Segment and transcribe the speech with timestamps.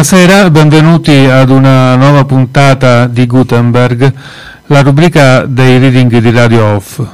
[0.00, 4.10] Buonasera, benvenuti ad una nuova puntata di Gutenberg,
[4.68, 7.06] la rubrica dei reading di Radio Off.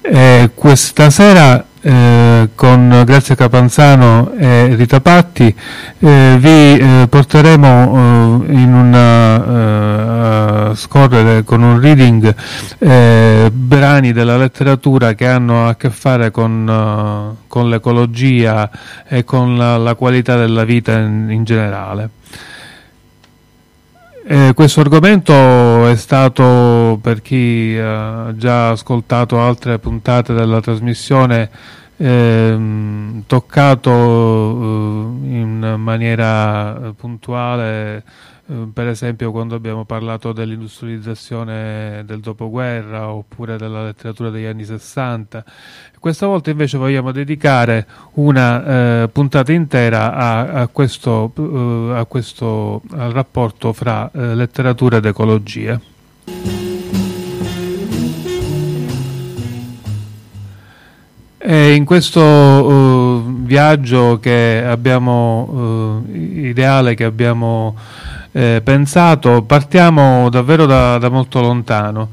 [0.00, 5.54] Eh, questa sera eh, con Grazia Capanzano e Rita Patti
[5.98, 7.66] eh, vi eh, porteremo
[8.46, 12.34] eh, in una, eh, scorrere con un reading
[13.50, 18.70] brani della letteratura che hanno a che fare con, con l'ecologia
[19.06, 22.10] e con la, la, qualità della vita in, in generale.
[24.30, 31.48] Eh, questo argomento è stato, per chi ha già ascoltato altre puntate della trasmissione,
[31.96, 33.94] ehm, toccato eh,
[35.34, 38.02] in maniera puntuale eh,
[38.72, 45.44] per esempio quando abbiamo parlato dell'industrializzazione del dopoguerra oppure della letteratura degli anni 60.
[45.98, 52.80] Questa volta invece vogliamo dedicare una eh, puntata intera a, a questo, uh, a questo,
[52.92, 55.78] al rapporto fra eh, letteratura ed ecologia.
[61.40, 67.76] E in questo uh, viaggio che abbiamo, uh, ideale che abbiamo
[68.32, 72.10] eh, pensato, partiamo davvero da, da molto lontano.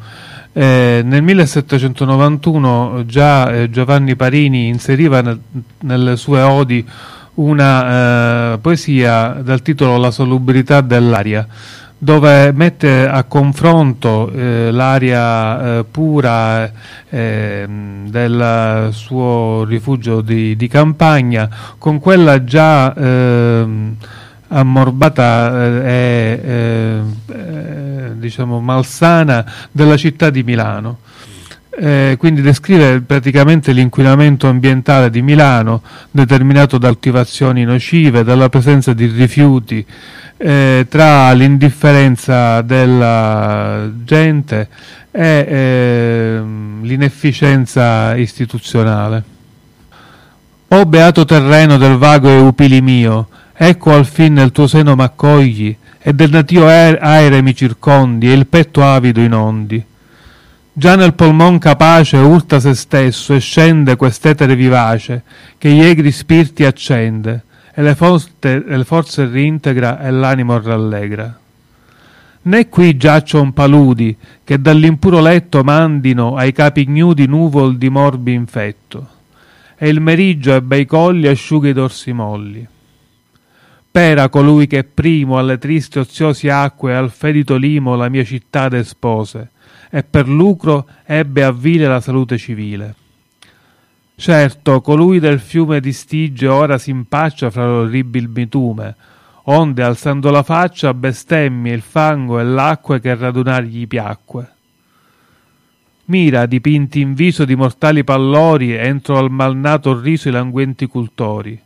[0.58, 5.38] Eh, nel 1791 già eh, Giovanni Parini inseriva nel,
[5.81, 6.88] nelle sue odi
[7.36, 11.45] una eh, poesia dal titolo La salubrità dell'aria,
[11.98, 16.71] dove mette a confronto eh, l'aria eh, pura
[17.09, 23.95] del suo rifugio di, di, campagna con quella già ehm,
[24.48, 27.02] ammorbata eh, e eh,
[27.33, 31.00] eh, diciamo malsana della città di Milano.
[31.78, 39.08] Eh, quindi descrive praticamente l'inquinamento ambientale di Milano determinato da coltivazioni nocive, dalla presenza di
[39.08, 39.86] rifiuti,
[40.38, 44.70] eh, tra l'indifferenza della gente
[45.12, 46.42] e eh,
[46.82, 49.23] l'inefficienza istituzionale.
[50.67, 53.27] O beato terreno del vago e upili mio,
[53.58, 58.48] Ecco al fin nel tuo seno m'accogli, e del natio aere mi circondi, e il
[58.48, 59.82] petto avido inondi.
[60.73, 65.23] Già nel polmon capace urta se stesso e scende quest'etere vivace,
[65.58, 71.39] che gli egri spirti accende, e le, forte, e le forze rintegra e l'animo rallegra.
[72.42, 79.08] Né qui giaccion paludi, che dall'impuro letto mandino ai capi ignudi nuvol di morbi infetto,
[79.77, 82.67] e il meriggio e bei colli asciughi i dorsi molli
[83.95, 88.67] Spera colui che primo alle tristi oziosi acque e al fedito limo la mia città
[88.67, 89.52] despose,
[89.89, 92.94] e per lucro ebbe a vile la salute civile.
[94.17, 98.95] Certo, colui del fiume di Stige ora si impaccia fra l'orribil bitume,
[99.44, 104.52] onde alzando la faccia bestemmia il fango e l'acqua che radunar gli piacque.
[106.08, 111.58] Mira, dipinti in viso di mortali pallori, entro al malnato riso i languenti cultori.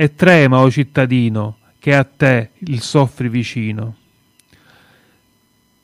[0.00, 3.96] E trema, o cittadino, che a te il soffri vicino.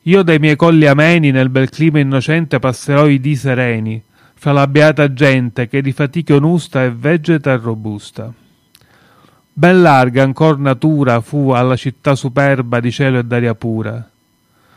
[0.03, 4.03] Io dai miei colli ameni nel bel clima innocente passerò i dì sereni,
[4.35, 8.33] fra la beata gente che di fatiche onusta e vegeta e robusta.
[9.57, 14.11] Ben larga ancor natura fu alla città superba di cielo e d'aria pura.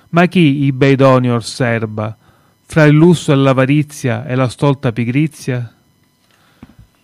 [0.10, 2.16] Ma chi i bei doni osserba,
[2.66, 5.74] fra il lusso e l'avarizia e la stolta pigrizia?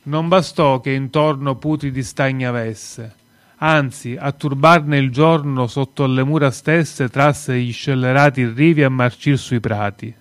[0.04, 3.16] Non bastò che intorno putridi stagni avesse,
[3.63, 9.38] anzi a turbarne il giorno sotto le mura stesse trasse gli scellerati rivi a marcir
[9.38, 10.13] sui prati.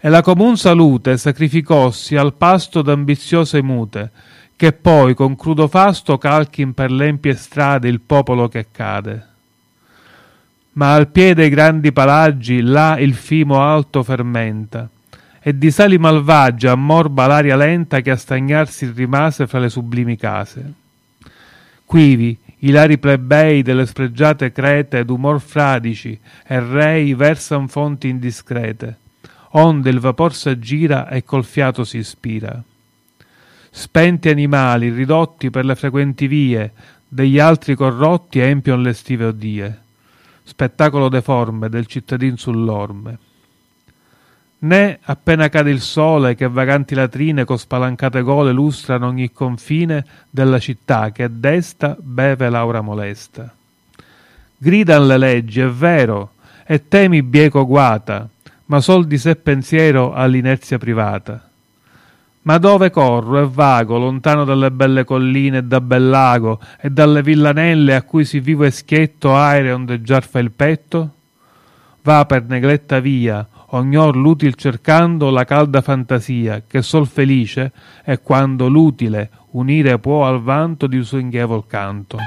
[0.00, 4.10] E la comun salute sacrificossi al pasto d'ambiziose mute,
[4.56, 9.26] che poi con crudo fasto calchin per l'empie strade il popolo che cade.
[10.72, 14.88] Ma al piede dei grandi palagi là il fimo alto fermenta,
[15.40, 20.86] e di sali malvagie ammorba l'aria lenta che a stagnarsi rimase fra le sublimi case
[21.88, 28.98] quivi ilari plebei delle spregiate crete d'umor fradici e rei versan fonti indiscrete.
[29.52, 32.62] Onde il vapor s'aggira e col fiato si ispira.
[33.70, 36.72] Spenti animali ridotti per le frequenti vie
[37.08, 39.82] degli altri corrotti empion le stive odie.
[40.42, 43.18] Spettacolo deforme del cittadin sull'orme
[44.60, 50.58] né appena cade il sole che vaganti latrine con spalancate gole lustrano ogni confine della
[50.58, 53.52] città che desta beve l'aura molesta.
[54.56, 56.32] Gridan le leggi, è vero,
[56.66, 58.28] e temi bieco guata,
[58.66, 61.42] ma sol di sé pensiero all'inerzia privata.
[62.42, 67.22] Ma dove corro e vago, lontano dalle belle colline e da bel lago, e dalle
[67.22, 71.10] villanelle a cui si vivo e schietto aereo ondeggiar fa il petto?
[72.02, 77.72] Va per negletta via, ognor l'util cercando la calda fantasia, che sol felice
[78.02, 82.18] è quando l'utile unire può al vanto di suo inghevol canto.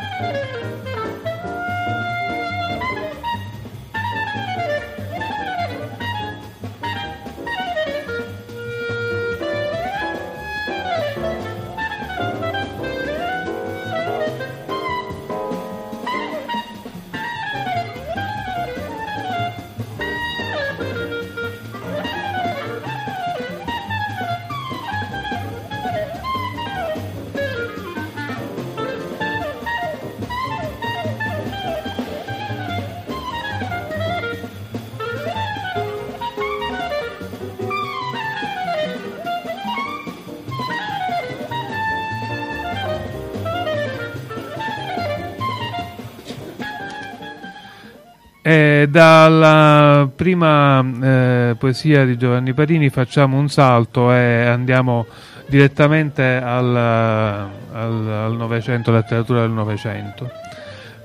[48.52, 55.06] E dalla prima eh, poesia di Giovanni Parini facciamo un salto e andiamo
[55.48, 60.30] direttamente al, al, al Novecento, letteratura del Novecento,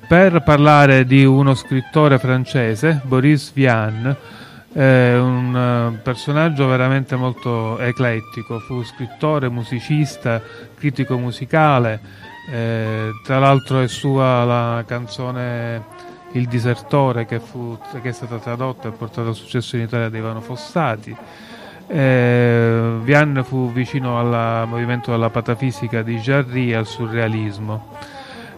[0.09, 4.17] per parlare di uno scrittore francese, Boris Vian,
[4.73, 10.43] eh, un personaggio veramente molto eclettico, fu scrittore, musicista,
[10.77, 12.01] critico musicale,
[12.51, 16.06] eh, tra l'altro è sua la canzone
[16.37, 20.19] il disertore che, fu, che è stata tradotta e portata al successo in Italia da
[20.19, 21.17] Ivano Fossati.
[21.89, 27.95] Eh, Vian fu vicino al movimento della patafisica di Jarry e al surrealismo.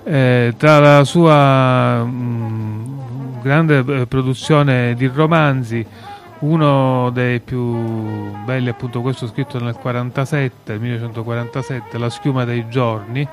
[0.05, 5.87] Eh, tra la sua mh, mm, grande eh, produzione di romanzi,
[6.41, 13.27] uno dei più belli, appunto questo scritto nel 47, 1947, La schiuma dei giorni,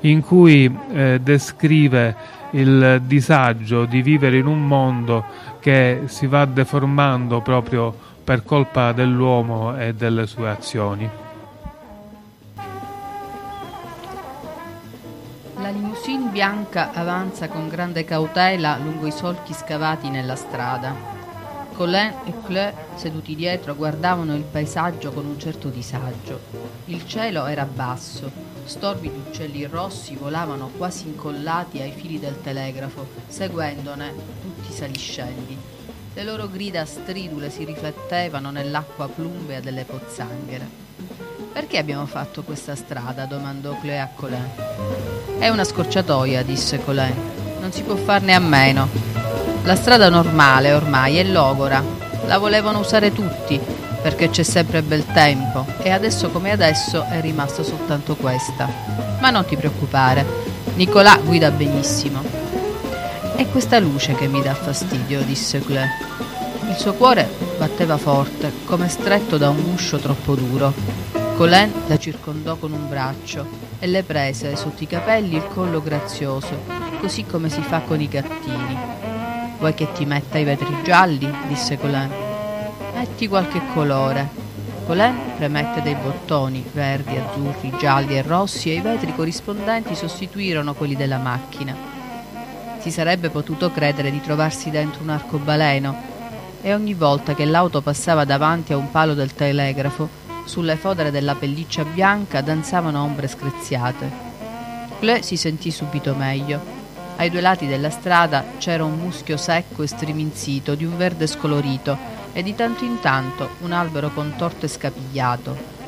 [0.00, 5.24] in cui eh, descrive il disagio di vivere in un mondo
[5.60, 11.08] che si va deformando proprio per colpa dell'uomo e delle sue azioni.
[15.60, 21.19] La limousine bianca avanza con grande cautela lungo i solchi scavati nella strada.
[21.80, 26.38] Colin e Clé, seduti dietro, guardavano il paesaggio con un certo disagio.
[26.84, 28.30] Il cielo era basso,
[28.64, 34.12] storbi di uccelli rossi volavano quasi incollati ai fili del telegrafo, seguendone
[34.42, 35.56] tutti i saliscendi.
[36.12, 40.68] Le loro grida stridule si riflettevano nell'acqua plumbea delle pozzanghere.
[41.50, 43.24] Perché abbiamo fatto questa strada?
[43.24, 44.50] domandò Clé a Colin.
[45.38, 47.49] È una scorciatoia, disse Colin.
[47.60, 48.88] Non si può farne a meno.
[49.64, 51.82] La strada normale ormai è logora,
[52.26, 53.60] la volevano usare tutti
[54.00, 58.68] perché c'è sempre bel tempo e adesso come adesso è rimasta soltanto questa.
[59.20, 60.24] Ma non ti preoccupare,
[60.74, 62.22] Nicolà guida benissimo.
[63.36, 65.86] È questa luce che mi dà fastidio, disse Clé.
[66.68, 70.72] Il suo cuore batteva forte, come stretto da un guscio troppo duro.
[71.36, 73.46] Colin la circondò con un braccio
[73.78, 76.62] e le prese sotto i capelli il collo grazioso,
[77.00, 78.78] così come si fa con i gattini.
[79.58, 81.32] Vuoi che ti metta i vetri gialli?
[81.48, 82.10] disse Colin.
[82.94, 84.28] Metti qualche colore.
[84.86, 90.94] Colin premette dei bottoni, verdi, azzurri, gialli e rossi e i vetri corrispondenti sostituirono quelli
[90.94, 91.74] della macchina.
[92.78, 96.08] Si sarebbe potuto credere di trovarsi dentro un arcobaleno
[96.62, 100.08] e ogni volta che l'auto passava davanti a un palo del telegrafo,
[100.44, 104.28] sulle fodere della pelliccia bianca danzavano ombre screziate.
[104.98, 106.79] Cle si sentì subito meglio
[107.20, 111.94] ai due lati della strada c'era un muschio secco e striminzito di un verde scolorito
[112.32, 115.78] e di tanto in tanto un albero contorto e scapigliato.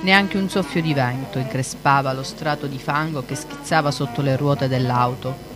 [0.00, 4.66] Neanche un soffio di vento increspava lo strato di fango che schizzava sotto le ruote
[4.66, 5.48] dell'auto.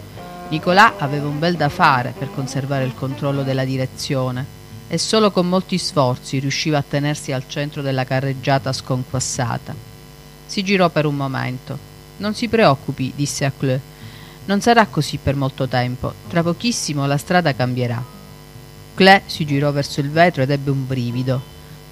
[0.50, 4.46] Nicolà aveva un bel da fare per conservare il controllo della direzione
[4.86, 9.74] e solo con molti sforzi riusciva a tenersi al centro della carreggiata sconquassata.
[10.46, 11.76] Si girò per un momento.
[12.18, 13.80] Non si preoccupi, disse a Cleux.
[14.46, 18.02] Non sarà così per molto tempo, tra pochissimo la strada cambierà.
[18.94, 21.40] Clé si girò verso il vetro ed ebbe un brivido.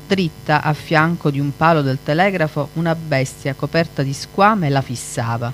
[0.06, 5.52] Dritta a fianco di un palo del telegrafo una bestia coperta di squame la fissava.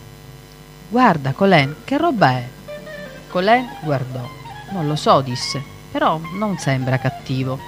[0.88, 2.48] Guarda, Colin, che roba è?
[3.28, 4.28] Colin guardò.
[4.72, 5.62] Non lo so, disse,
[5.92, 7.58] però non sembra cattivo.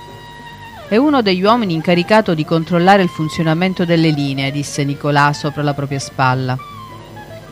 [0.88, 5.72] È uno degli uomini incaricato di controllare il funzionamento delle linee, disse Nicolà sopra la
[5.72, 6.58] propria spalla.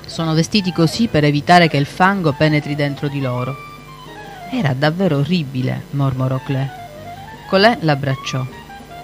[0.09, 3.55] Sono vestiti così per evitare che il fango penetri dentro di loro.
[4.51, 6.71] Era davvero orribile, mormorò Clé.
[7.47, 8.45] Colè l'abbracciò.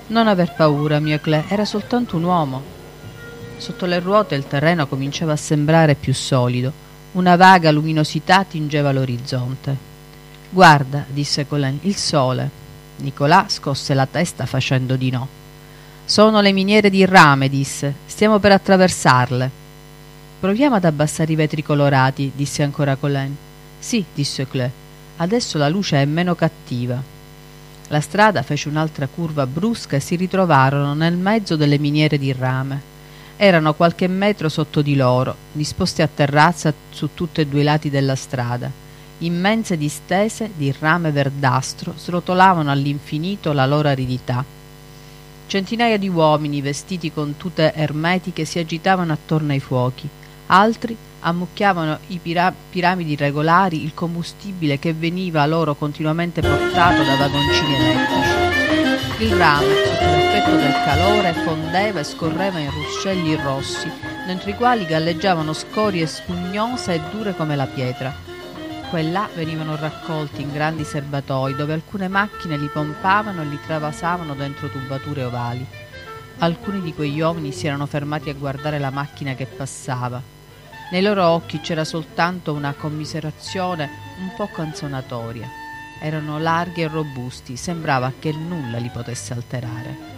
[0.08, 2.62] Non aver paura, mio Clé, era soltanto un uomo.
[3.58, 6.72] Sotto le ruote il terreno cominciava a sembrare più solido.
[7.12, 9.76] Una vaga luminosità tingeva l'orizzonte.
[10.48, 12.50] Guarda, disse Colin, il sole.
[12.96, 15.28] Nicolà scosse la testa facendo di no.
[16.06, 17.94] Sono le miniere di rame, disse.
[18.06, 19.62] Stiamo per attraversarle.
[20.44, 23.34] Proviamo ad abbassare i vetri colorati, disse ancora Colin.
[23.78, 24.70] Sì, disse Clé.
[25.16, 27.02] Adesso la luce è meno cattiva.
[27.88, 32.78] La strada fece un'altra curva brusca e si ritrovarono nel mezzo delle miniere di rame.
[33.38, 37.88] Erano qualche metro sotto di loro, disposti a terrazza su tutti e due i lati
[37.88, 38.70] della strada.
[39.20, 44.44] Immense distese di rame verdastro srotolavano all'infinito la loro aridità.
[45.46, 50.06] Centinaia di uomini vestiti con tute ermetiche si agitavano attorno ai fuochi,
[50.46, 57.74] altri ammucchiavano i pira- piramidi regolari il combustibile che veniva loro continuamente portato da vagoncini
[57.74, 59.24] elettrici.
[59.24, 63.90] Il rame, sotto l'effetto del calore, fondeva e scorreva in ruscelli rossi,
[64.26, 68.14] dentro i quali galleggiavano scorie spugnose e dure come la pietra.
[68.90, 73.58] Qua e là venivano raccolti in grandi serbatoi dove alcune macchine li pompavano e li
[73.64, 75.66] travasavano dentro tubature ovali.
[76.38, 80.20] Alcuni di quegli uomini si erano fermati a guardare la macchina che passava,
[80.90, 83.88] nei loro occhi c'era soltanto una commiserazione
[84.20, 85.48] un po' canzonatoria.
[86.00, 90.12] Erano larghi e robusti, sembrava che nulla li potesse alterare.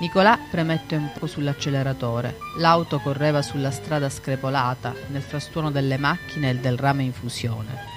[0.00, 2.38] Nicolà premette un po' sull'acceleratore.
[2.58, 7.90] L'auto correva sulla strada screpolata, nel frastuono delle macchine e del rame in fusione.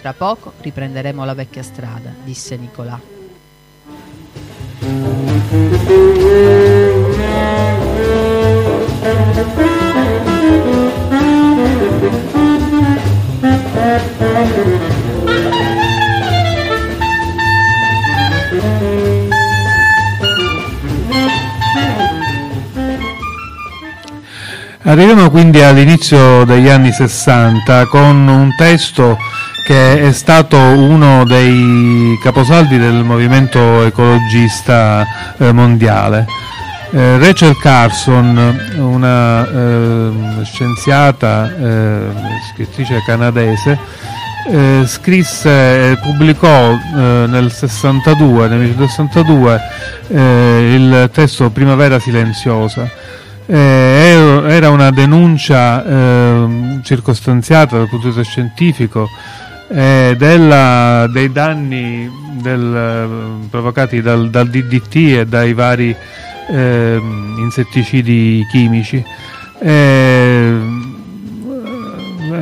[0.00, 3.00] Tra poco riprenderemo la vecchia strada, disse Nicolà.
[24.90, 29.16] Arriviamo quindi all'inizio degli anni 60 con un testo
[29.64, 35.06] che è stato uno dei caposaldi del movimento ecologista
[35.38, 36.26] eh, mondiale.
[36.90, 40.10] Eh, Rachel Carson, una eh,
[40.42, 42.00] scienziata, eh,
[42.52, 43.78] scrittrice canadese,
[44.48, 49.60] eh, scrisse e pubblicò eh, nel 62, nel 1962
[50.08, 52.90] il testo Primavera silenziosa
[54.46, 59.08] eh, era una denuncia eh, circostanziata dal punto di vista scientifico
[59.68, 65.94] eh, della, dei danni del, provocati dal, dal, DDT e dai vari
[66.50, 69.04] ehm, insetticidi chimici.
[69.62, 70.58] Eh,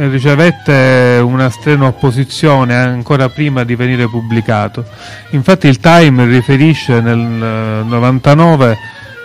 [0.08, 4.84] ricevette una strenua opposizione ancora prima di venire pubblicato.
[5.30, 8.76] Infatti il Time riferisce nel 99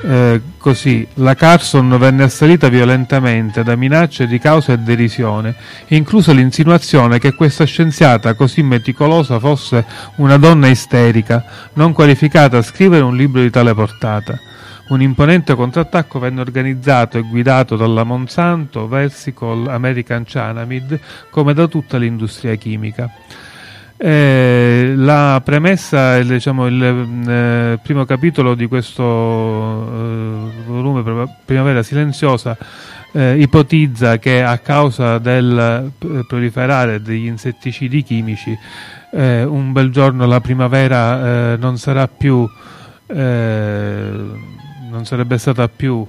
[0.05, 5.55] eh, così, la Carson venne assalita violentemente da minacce di causa e derisione,
[5.87, 9.85] inclusa l'insinuazione che questa scienziata così meticolosa fosse
[10.17, 14.37] una donna isterica, non qualificata a scrivere un libro di tale portata.
[14.89, 21.97] Un imponente contrattacco venne organizzato e guidato dalla Monsanto, Versicol, American Cianamid, come da tutta
[21.97, 23.09] l'industria chimica.
[24.05, 26.83] Eh, la premessa, diciamo, il
[27.25, 32.57] eh, primo capitolo di questo eh, volume, Primavera Silenziosa,
[33.13, 38.53] eh, ipotizza che a causa del eh, proliferare degli insetticidi chimici,
[39.13, 42.45] eh, un bel giorno la primavera non sarà più,
[43.07, 46.05] non sarebbe stata più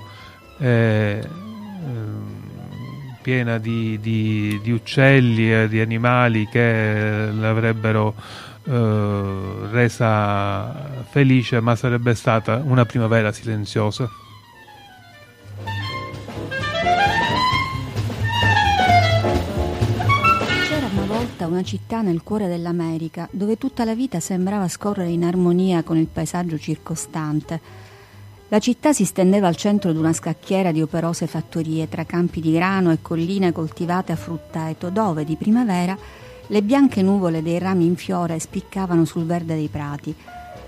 [3.24, 8.14] piena di, di, di uccelli e di animali che l'avrebbero
[8.64, 14.10] eh, resa felice, ma sarebbe stata una primavera silenziosa.
[20.68, 25.24] C'era una volta una città nel cuore dell'America dove tutta la vita sembrava scorrere in
[25.24, 27.83] armonia con il paesaggio circostante
[28.54, 32.52] la città si stendeva al centro di una scacchiera di operose fattorie tra campi di
[32.52, 35.98] grano e colline coltivate a fruttato, dove di primavera
[36.46, 40.14] le bianche nuvole dei rami in fiore spiccavano sul verde dei prati.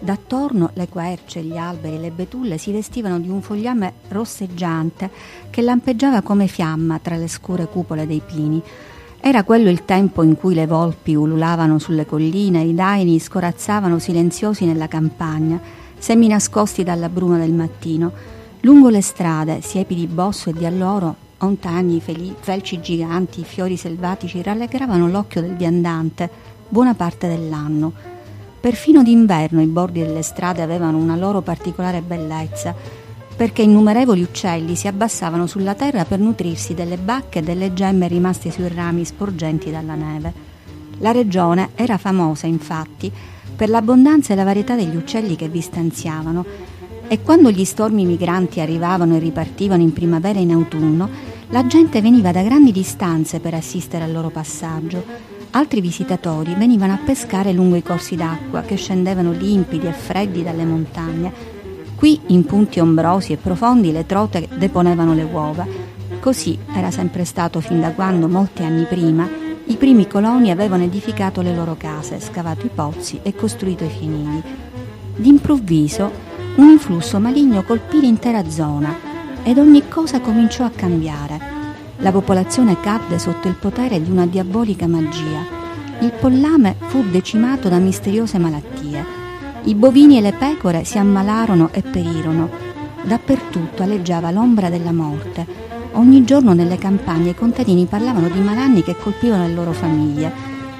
[0.00, 5.08] D'attorno le querce, gli alberi e le betulle si vestivano di un fogliame rosseggiante
[5.48, 8.60] che lampeggiava come fiamma tra le scure cupole dei pini.
[9.20, 14.64] Era quello il tempo in cui le volpi ululavano sulle colline, i daini scorazzavano silenziosi
[14.64, 18.12] nella campagna semi nascosti dalla bruma del mattino.
[18.60, 25.08] Lungo le strade, siepi di bosso e di alloro, ontagni, felci giganti, fiori selvatici rallegravano
[25.08, 27.92] l'occhio del viandante buona parte dell'anno.
[28.60, 32.74] Perfino d'inverno i bordi delle strade avevano una loro particolare bellezza.
[33.36, 38.50] perché innumerevoli uccelli si abbassavano sulla terra per nutrirsi delle bacche e delle gemme rimaste
[38.50, 40.32] sui rami sporgenti dalla neve.
[41.00, 43.12] La regione era famosa, infatti,
[43.56, 46.44] per l'abbondanza e la varietà degli uccelli che vi stanziavano
[47.08, 51.08] e quando gli stormi migranti arrivavano e ripartivano in primavera e in autunno,
[51.48, 55.04] la gente veniva da grandi distanze per assistere al loro passaggio.
[55.52, 60.64] Altri visitatori venivano a pescare lungo i corsi d'acqua che scendevano limpidi e freddi dalle
[60.64, 61.32] montagne.
[61.94, 65.66] Qui, in punti ombrosi e profondi, le trote deponevano le uova.
[66.20, 69.26] Così era sempre stato fin da quando, molti anni prima,
[69.68, 74.42] i primi coloni avevano edificato le loro case, scavato i pozzi e costruito i fienili.
[75.16, 76.10] D'improvviso
[76.56, 78.94] un influsso maligno colpì l'intera zona
[79.42, 81.40] ed ogni cosa cominciò a cambiare.
[81.98, 85.44] La popolazione cadde sotto il potere di una diabolica magia.
[86.00, 89.04] Il pollame fu decimato da misteriose malattie.
[89.64, 92.48] I bovini e le pecore si ammalarono e perirono.
[93.02, 95.65] Dappertutto aleggiava l'ombra della morte.
[95.96, 100.30] Ogni giorno nelle campagne i contadini parlavano di malanni che colpivano le loro famiglie.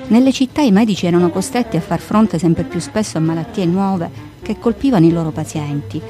[0.09, 4.11] Nelle città i medici erano costretti a far fronte sempre più spesso a malattie nuove
[4.43, 6.03] che colpivano i loro pazienti.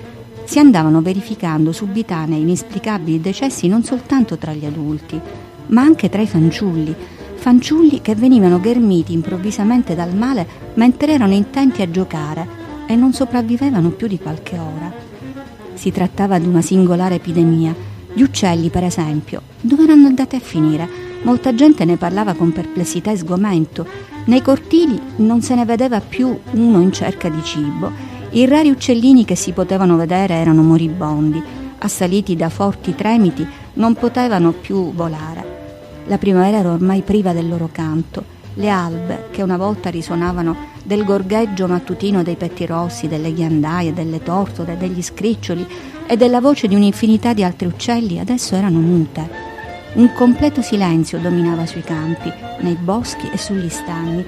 [0.42, 5.20] Si andavano verificando subitanei inesplicabili decessi non soltanto tra gli adulti,
[5.68, 6.92] ma anche tra i fanciulli,
[7.36, 10.44] fanciulli che venivano ghermiti improvvisamente dal male
[10.74, 12.44] mentre erano intenti a giocare
[12.88, 14.92] e non sopravvivevano più di qualche ora.
[15.74, 17.94] Si trattava di una singolare epidemia.
[18.16, 20.88] Gli uccelli, per esempio, dove erano andati a finire?
[21.20, 23.86] Molta gente ne parlava con perplessità e sgomento.
[24.24, 27.92] Nei cortili non se ne vedeva più uno in cerca di cibo
[28.30, 31.42] i rari uccellini che si potevano vedere erano moribondi,
[31.76, 36.04] assaliti da forti tremiti, non potevano più volare.
[36.06, 38.34] La primavera era ormai priva del loro canto.
[38.54, 44.78] Le albe, che una volta risuonavano del gorgheggio mattutino dei pettirossi, delle ghiandaie, delle tortore,
[44.78, 45.66] degli scriccioli
[46.06, 49.28] e della voce di un'infinità di altri uccelli, adesso erano mute.
[49.94, 54.24] Un completo silenzio dominava sui campi, nei boschi e sugli stagni.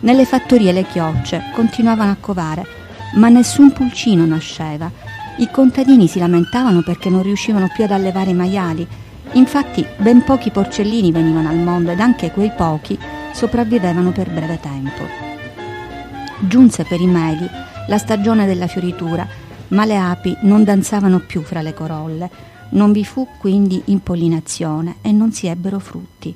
[0.00, 2.80] Nelle fattorie le chiocce continuavano a covare
[3.14, 4.90] ma nessun pulcino nasceva.
[5.38, 8.86] I contadini si lamentavano perché non riuscivano più ad allevare i maiali.
[9.32, 12.98] Infatti ben pochi porcellini venivano al mondo ed anche quei pochi
[13.32, 15.06] sopravvivevano per breve tempo.
[16.40, 17.48] Giunse per i meli
[17.88, 19.26] la stagione della fioritura,
[19.72, 22.30] ma le api non danzavano più fra le corolle.
[22.70, 26.34] Non vi fu quindi impollinazione e non si ebbero frutti.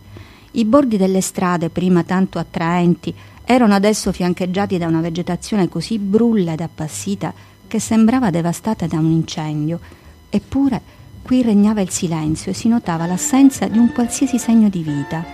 [0.52, 6.52] I bordi delle strade, prima tanto attraenti, erano adesso fiancheggiati da una vegetazione così brulla
[6.52, 7.32] ed appassita
[7.66, 9.80] che sembrava devastata da un incendio,
[10.28, 10.80] eppure
[11.22, 15.24] qui regnava il silenzio e si notava l'assenza di un qualsiasi segno di vita.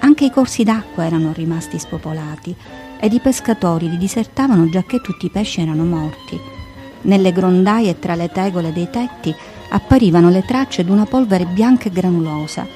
[0.00, 2.54] Anche i corsi d'acqua erano rimasti spopolati
[2.98, 6.59] ed i pescatori li disertavano giacché tutti i pesci erano morti.
[7.02, 9.34] Nelle grondaie tra le tegole dei tetti
[9.70, 12.66] apparivano le tracce di una polvere bianca e granulosa.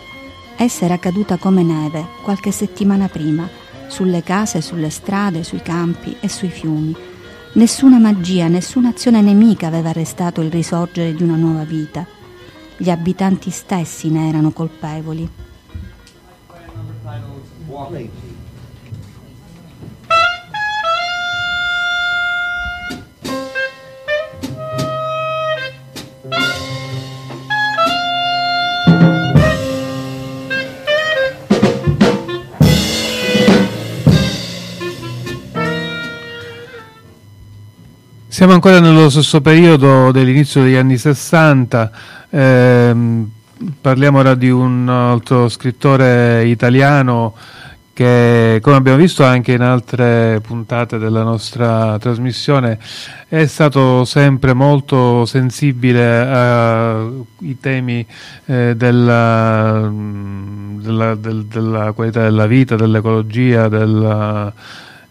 [0.57, 3.49] Essa era caduta come neve qualche settimana prima
[3.87, 6.95] sulle case, sulle strade, sui campi e sui fiumi.
[7.53, 12.05] Nessuna magia, nessuna azione nemica aveva arrestato il risorgere di una nuova vita.
[12.77, 15.29] Gli abitanti stessi ne erano colpevoli.
[38.35, 41.91] Siamo ancora nello stesso periodo dell'inizio degli anni 60,
[42.31, 43.31] ehm,
[43.81, 47.33] parliamo ora di un altro scrittore italiano
[47.93, 52.81] che come abbiamo visto anche in altre puntate della nostra trasmissione
[53.29, 58.05] è stato sempre molto sensibile ai temi
[58.47, 64.53] eh, della, della, del, della, qualità della vita, dell'ecologia, della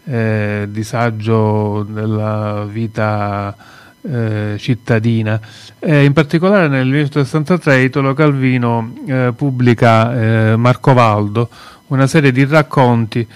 [0.04, 3.54] eh, disagio della vita
[4.02, 5.40] eh, cittadina.
[5.80, 10.14] in particolare nel 1963 Italo Calvino eh, pubblica
[10.52, 11.48] eh, Marco Valdo,
[11.88, 13.26] una serie di racconti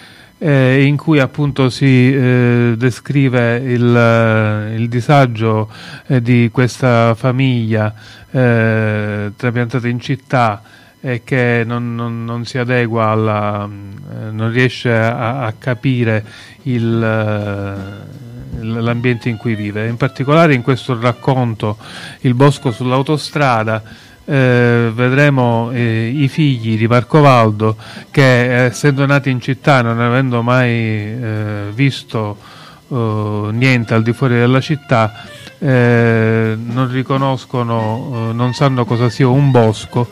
[0.41, 5.71] eh, in cui appunto si eh, descrive il, il disagio
[6.07, 7.93] di questa famiglia
[8.31, 10.63] trapiantata in città
[11.01, 16.25] e che non, non, non si adegua alla, eh, non riesce a, a capire
[16.63, 19.87] il, eh, l'ambiente in cui vive.
[19.87, 21.77] In particolare in questo racconto
[22.21, 23.83] Il bosco sull'autostrada
[24.25, 27.77] eh, vedremo eh, i figli di Marco Valdo
[28.11, 32.37] che essendo nati in città non avendo mai eh, visto
[32.91, 35.25] eh, niente al di fuori della città
[35.61, 40.09] eh, non riconoscono, eh, non sanno cosa sia un bosco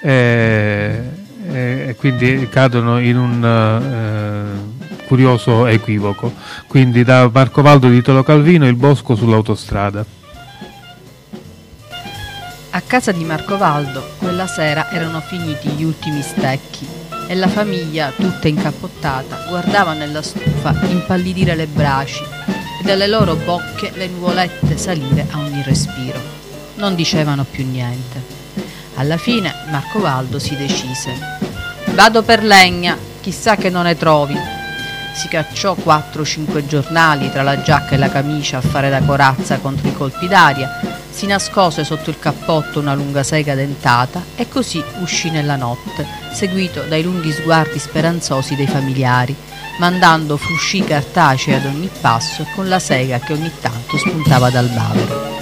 [0.00, 1.02] eh,
[1.52, 6.32] e quindi cadono in un eh, curioso equivoco.
[6.66, 10.04] Quindi da Marco Valdo di Tolo Calvino il bosco sull'autostrada.
[12.72, 16.86] A casa di Marco Valdo quella sera erano finiti gli ultimi stecchi
[17.26, 22.22] e la famiglia, tutta incappottata, guardava nella stufa impallidire le braci
[22.80, 26.20] e dalle loro bocche le nuvolette salire a ogni respiro.
[26.76, 28.39] Non dicevano più niente.
[29.00, 31.38] Alla fine Marco Valdo si decise.
[31.92, 34.36] Vado per legna, chissà che non ne trovi.
[35.14, 39.88] Si cacciò 4-5 giornali tra la giacca e la camicia a fare da corazza contro
[39.88, 45.28] i colpi d'aria si nascose sotto il cappotto una lunga sega dentata e così uscì
[45.28, 49.34] nella notte, seguito dai lunghi sguardi speranzosi dei familiari,
[49.78, 54.68] mandando frusci cartacei ad ogni passo e con la sega che ogni tanto spuntava dal
[54.68, 55.38] bavero.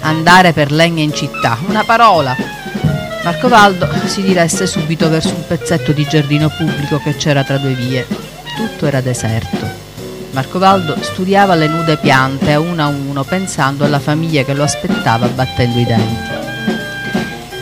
[0.00, 2.61] Andare per legna in città, una parola!
[3.24, 7.74] Marco Valdo si diresse subito verso un pezzetto di giardino pubblico che c'era tra due
[7.74, 8.04] vie.
[8.56, 9.64] Tutto era deserto.
[10.32, 15.28] Marcovaldo studiava le nude piante a uno a uno pensando alla famiglia che lo aspettava
[15.28, 16.30] battendo i denti.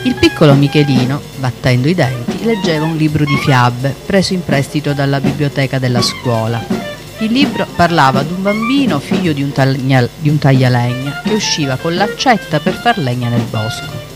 [0.03, 5.19] Il piccolo Michelino, battendo i denti, leggeva un libro di fiabe preso in prestito dalla
[5.19, 6.59] biblioteca della scuola.
[7.19, 11.75] Il libro parlava di un bambino figlio di un, taglia, di un taglialegna che usciva
[11.75, 14.10] con l'accetta per far legna nel bosco.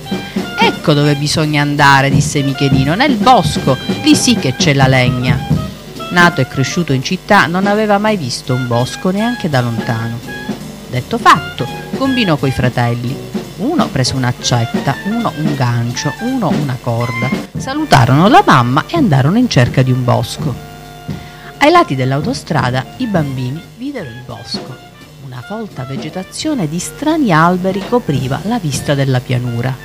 [0.65, 5.38] Ecco dove bisogna andare, disse Michelino, nel bosco, lì sì che c'è la legna.
[6.10, 10.17] Nato e cresciuto in città, non aveva mai visto un bosco neanche da lontano.
[10.89, 13.15] Detto fatto, combinò coi fratelli.
[13.58, 17.30] Uno prese un'accetta, uno un gancio, uno una corda.
[17.56, 20.51] Salutarono la mamma e andarono in cerca di un bosco.
[21.60, 24.75] Ai lati dell'autostrada i bambini videro il bosco.
[25.28, 29.85] Una folta vegetazione di strani alberi copriva la vista della pianura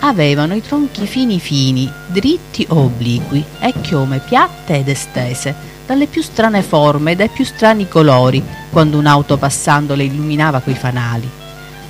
[0.00, 5.54] avevano i tronchi fini fini, dritti o obliqui, e chiome piatte ed estese,
[5.86, 10.74] dalle più strane forme e dai più strani colori, quando un'auto passando le illuminava coi
[10.74, 11.28] fanali.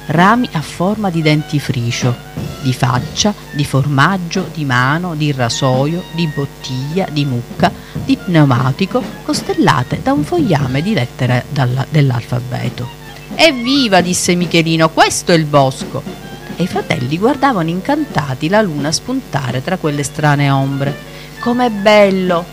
[0.06, 2.14] Rami a forma di dentifricio,
[2.62, 7.70] di faccia, di formaggio, di mano, di rasoio, di bottiglia, di mucca,
[8.04, 11.44] di pneumatico, costellate da un fogliame di lettere
[11.90, 12.88] dell'alfabeto.
[13.34, 16.27] Evviva, disse Michelino, questo è il bosco
[16.58, 20.92] e i fratelli guardavano incantati la luna spuntare tra quelle strane ombre.
[21.38, 22.44] Com'è bello!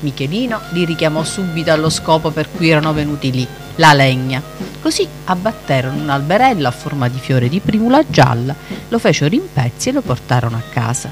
[0.00, 4.42] Michelino li richiamò subito allo scopo per cui erano venuti lì, la legna.
[4.82, 8.54] Così abbatterono un alberello a forma di fiore di primula gialla,
[8.88, 11.10] lo fecero in pezzi e lo portarono a casa.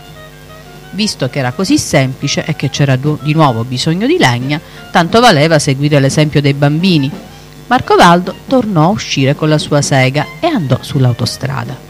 [0.91, 4.61] Visto che era così semplice e che c'era di nuovo bisogno di legna,
[4.91, 7.11] tanto valeva seguire l'esempio dei bambini.
[7.67, 11.88] Marco Valdo tornò a uscire con la sua sega e andò sull'autostrada.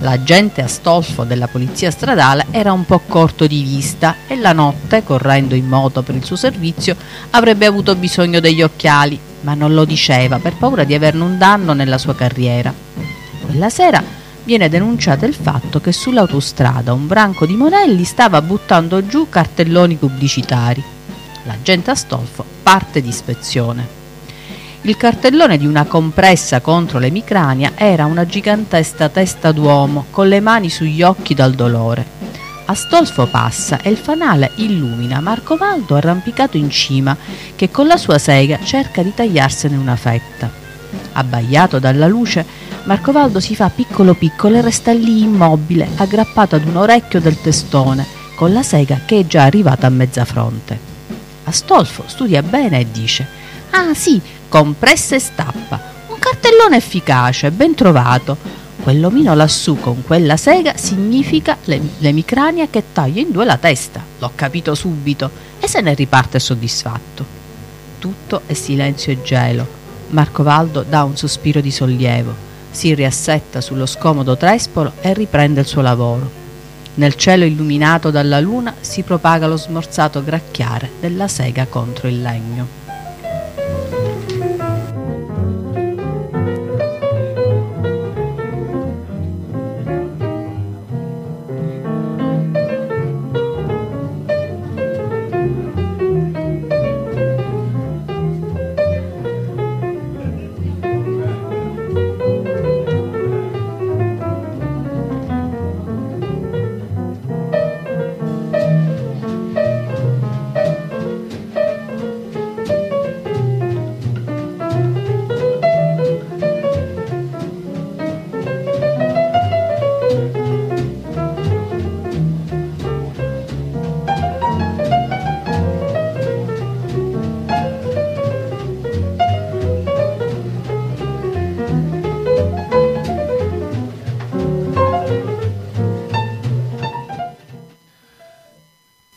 [0.00, 5.56] L'agente Astolfo della polizia stradale era un po' corto di vista e la notte, correndo
[5.56, 6.96] in moto per il suo servizio,
[7.30, 11.72] avrebbe avuto bisogno degli occhiali, ma non lo diceva per paura di averne un danno
[11.72, 12.72] nella sua carriera.
[13.44, 14.00] Quella sera
[14.44, 20.82] viene denunciato il fatto che sull'autostrada un branco di monelli stava buttando giù cartelloni pubblicitari.
[21.42, 23.97] L'agente Astolfo parte di ispezione.
[24.82, 30.70] Il cartellone di una compressa contro l'emicrania era una gigantesca testa d'uomo con le mani
[30.70, 32.06] sugli occhi dal dolore.
[32.66, 37.16] Astolfo passa e il fanale illumina Marco Valdo arrampicato in cima
[37.56, 40.48] che con la sua sega cerca di tagliarsene una fetta.
[41.12, 42.46] Abbagliato dalla luce,
[42.84, 47.40] Marco Valdo si fa piccolo piccolo e resta lì immobile, aggrappato ad un orecchio del
[47.40, 50.78] testone, con la sega che è già arrivata a mezza fronte.
[51.44, 53.26] Astolfo studia bene e dice:
[53.70, 55.80] Ah sì, compressa e stappa.
[56.08, 58.36] Un cartellone efficace, ben trovato.
[58.82, 64.02] Quell'omino lassù con quella sega significa l'emicrania che taglia in due la testa.
[64.18, 67.24] L'ho capito subito e se ne riparte soddisfatto.
[67.98, 69.66] Tutto è silenzio e gelo.
[70.10, 72.34] Marco Valdo dà un sospiro di sollievo,
[72.70, 76.30] si riassetta sullo scomodo trespolo e riprende il suo lavoro.
[76.94, 82.87] Nel cielo illuminato dalla luna si propaga lo smorzato gracchiare della sega contro il legno.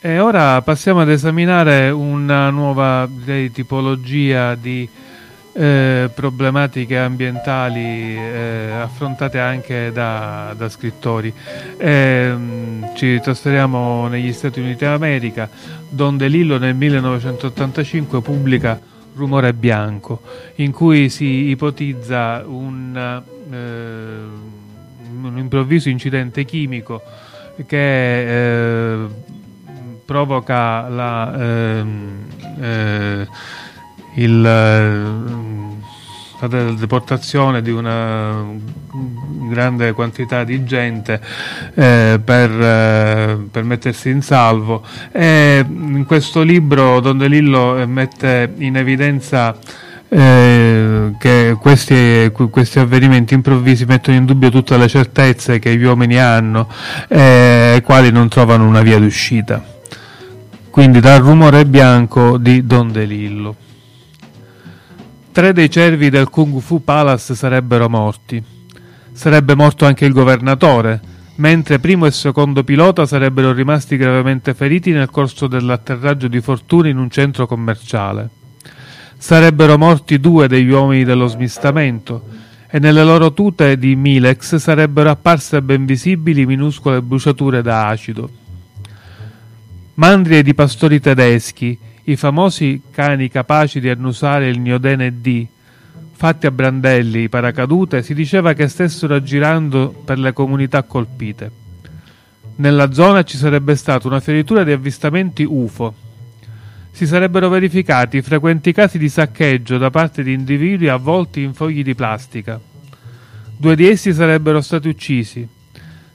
[0.04, 4.90] E ora passiamo ad esaminare una nuova direi, tipologia di
[5.54, 11.32] eh, problematiche ambientali eh, affrontate anche da, da scrittori.
[11.78, 12.36] Eh,
[12.96, 15.48] ci trasferiamo negli Stati Uniti d'America,
[15.88, 18.82] Don DeLillo nel 1985 pubblica
[19.14, 20.22] Rumore Bianco,
[20.56, 23.56] in cui si ipotizza un, eh,
[25.14, 27.04] un improvviso incidente chimico
[27.68, 29.08] che eh,
[30.12, 32.26] provoca la, ehm,
[32.60, 33.26] eh,
[34.16, 35.08] il, la
[36.74, 38.44] deportazione di una
[39.50, 41.22] grande quantità di gente
[41.76, 48.76] eh, per, eh, per, mettersi in salvo e in questo libro Don DeLillo mette in
[48.76, 49.58] evidenza
[50.10, 56.18] eh, che questi, questi, avvenimenti improvvisi mettono in dubbio tutte le certezze che gli uomini
[56.18, 56.68] hanno
[57.08, 59.71] e ai quali non trovano una via d'uscita.
[60.72, 63.56] Quindi dal rumore bianco di Don DeLillo.
[65.34, 68.42] Tre dei cervi del Kung Fu Palace sarebbero morti.
[69.12, 71.02] Sarebbe morto anche il governatore,
[71.36, 76.98] mentre primo e secondo pilota sarebbero rimasti gravemente feriti nel corso dell'atterraggio di fortuna in
[76.98, 78.30] un centro commerciale.
[79.18, 82.24] Sarebbero morti due degli uomini dello smistamento
[82.70, 88.40] e nelle loro tute di Milex sarebbero apparse ben visibili minuscole bruciature da acido.
[90.02, 95.46] Mandrie di pastori tedeschi, i famosi cani capaci di annusare il Niodene D,
[96.14, 101.52] fatti a brandelli, paracadute, si diceva che stessero aggirando per le comunità colpite.
[102.56, 105.94] Nella zona ci sarebbe stata una fioritura di avvistamenti UFO.
[106.90, 111.94] Si sarebbero verificati frequenti casi di saccheggio da parte di individui avvolti in fogli di
[111.94, 112.60] plastica.
[113.56, 115.48] Due di essi sarebbero stati uccisi.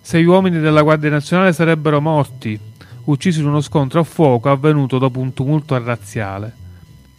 [0.01, 2.75] Sei uomini della Guardia Nazionale sarebbero morti,
[3.07, 6.55] uccisi in uno scontro a fuoco avvenuto dopo un tumulto razziale.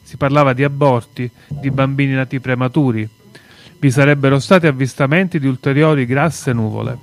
[0.02, 3.08] Si parlava di aborti, di bambini nati prematuri.
[3.80, 6.98] Vi sarebbero stati avvistamenti di ulteriori grasse nuvole.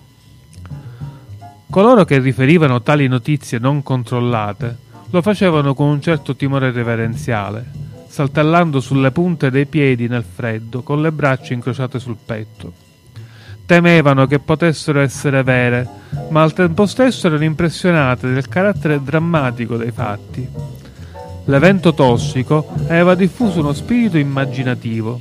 [1.69, 4.83] Coloro che riferivano tali notizie non controllate
[5.15, 7.71] lo facevano con un certo timore reverenziale,
[8.09, 12.84] saltellando sulle punte dei piedi nel freddo, con le braccia incrociate sul petto.
[13.67, 15.89] Temevano che potessero essere vere,
[16.29, 20.47] ma al tempo stesso erano impressionate del carattere drammatico dei fatti.
[21.47, 25.19] L'evento tossico aveva diffuso uno spirito immaginativo.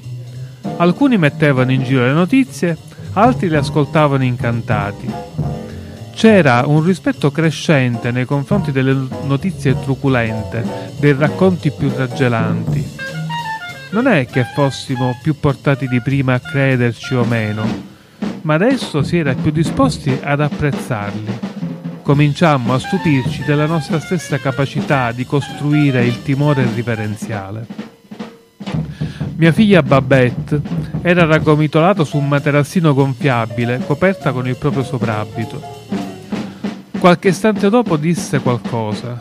[0.78, 2.78] Alcuni mettevano in giro le notizie,
[3.14, 5.10] altri le ascoltavano incantati.
[6.14, 12.86] C'era un rispetto crescente nei confronti delle notizie truculente, dei racconti più raggelanti.
[13.92, 17.92] Non è che fossimo più portati di prima a crederci o meno,
[18.44, 21.40] ma adesso si era più disposti ad apprezzarli.
[22.02, 27.66] Cominciammo a stupirci della nostra stessa capacità di costruire il timore riverenziale.
[29.36, 30.62] Mia figlia Babette
[31.02, 35.62] era raggomitolata su un materassino gonfiabile coperta con il proprio soprabito.
[37.00, 39.18] Qualche istante dopo disse qualcosa.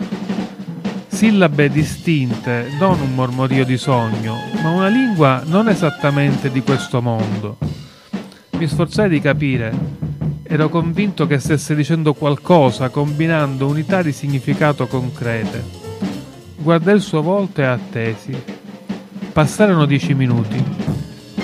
[1.07, 7.72] Sillabe distinte, non un mormorio di sogno, ma una lingua non esattamente di questo mondo
[8.63, 9.73] mi sforzai di capire.
[10.45, 15.65] Ero convinto che stesse dicendo qualcosa, combinando unità di significato concrete.
[16.59, 18.41] Guardai il suo volto e attesi.
[19.33, 20.63] Passarono dieci minuti.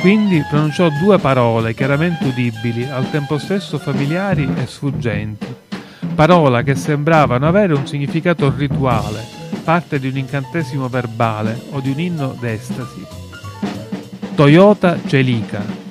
[0.01, 5.47] Quindi pronunciò due parole chiaramente udibili, al tempo stesso familiari e sfuggenti.
[6.15, 9.25] Parole che sembravano avere un significato rituale,
[9.65, 13.05] parte di un incantesimo verbale o di un inno d'estasi.
[14.37, 15.88] Toyota Celica,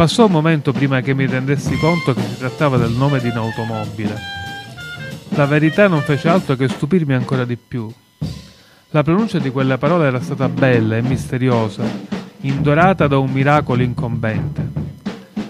[0.00, 4.16] Passò un momento prima che mi rendessi conto che si trattava del nome di un'automobile.
[5.34, 7.86] La verità non fece altro che stupirmi ancora di più.
[8.92, 11.84] La pronuncia di quelle parole era stata bella e misteriosa,
[12.40, 14.66] indorata da un miracolo incombente.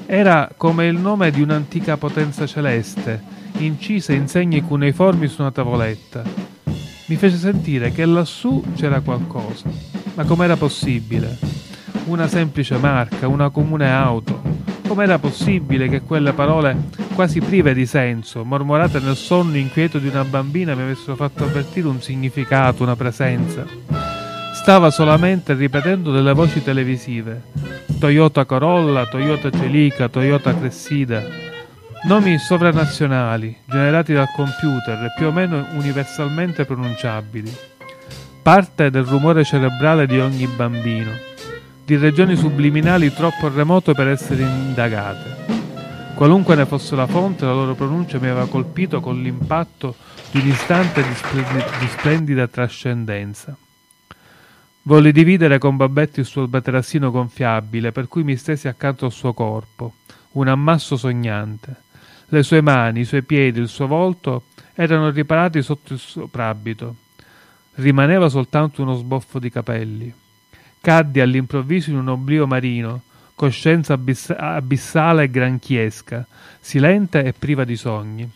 [0.07, 3.23] Era come il nome di un'antica potenza celeste,
[3.59, 6.25] incisa in segni cuneiformi su una tavoletta.
[7.07, 9.71] Mi fece sentire che lassù c'era qualcosa.
[10.15, 11.60] Ma com'era possibile?
[12.11, 14.43] Una semplice marca, una comune auto.
[14.87, 20.25] Com'era possibile che quelle parole quasi prive di senso, mormorate nel sonno inquieto di una
[20.25, 23.65] bambina, mi avessero fatto avvertire un significato, una presenza?
[24.55, 27.43] Stava solamente ripetendo delle voci televisive.
[28.01, 31.23] Toyota Corolla, Toyota Celica, Toyota Cressida.
[32.05, 37.55] Nomi sovranazionali, generati dal computer e più o meno universalmente pronunciabili.
[38.43, 41.29] Parte del rumore cerebrale di ogni bambino
[41.91, 46.15] di regioni subliminali troppo remote per essere indagate.
[46.15, 49.97] Qualunque ne fosse la fonte, la loro pronuncia mi aveva colpito con l'impatto
[50.31, 53.57] di un istante di, splendi- di splendida trascendenza.
[54.83, 59.33] Volli dividere con Babetto il suo materassino gonfiabile, per cui mi stesi accanto al suo
[59.33, 59.95] corpo,
[60.35, 61.75] un ammasso sognante.
[62.29, 66.95] Le sue mani, i suoi piedi, il suo volto erano riparati sotto il soprabito.
[67.75, 70.15] Rimaneva soltanto uno sboffo di capelli.
[70.83, 73.03] Caddi all'improvviso in un oblio marino,
[73.35, 76.27] coscienza abiss- abissale e granchiesca,
[76.59, 78.31] silente e priva di sogni.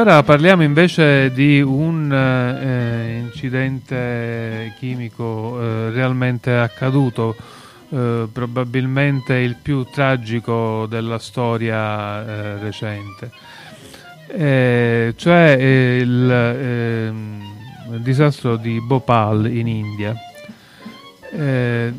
[0.00, 7.36] Ora parliamo invece di un eh, incidente chimico eh, realmente accaduto,
[7.90, 13.30] eh, probabilmente il più tragico della storia eh, recente,
[14.28, 17.42] eh, cioè il, ehm,
[17.92, 20.14] il, disastro di Bhopal in India.
[21.30, 21.92] Eh,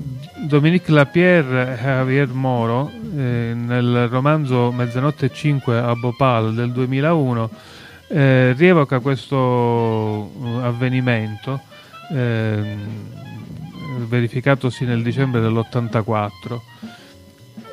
[0.48, 7.50] Dominique Lapierre e Javier Moro nel romanzo Mezzanotte e 5 a Bhopal del 2001
[8.12, 11.62] eh, rievoca questo uh, avvenimento
[12.14, 12.76] eh,
[14.08, 16.60] verificatosi nel dicembre dell'84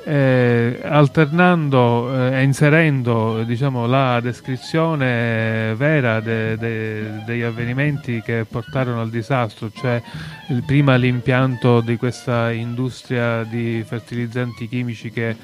[0.08, 9.02] eh, alternando e eh, inserendo diciamo, la descrizione vera de, de, degli avvenimenti che portarono
[9.02, 10.00] al disastro, cioè
[10.48, 15.36] il, prima l'impianto di questa industria di fertilizzanti chimici che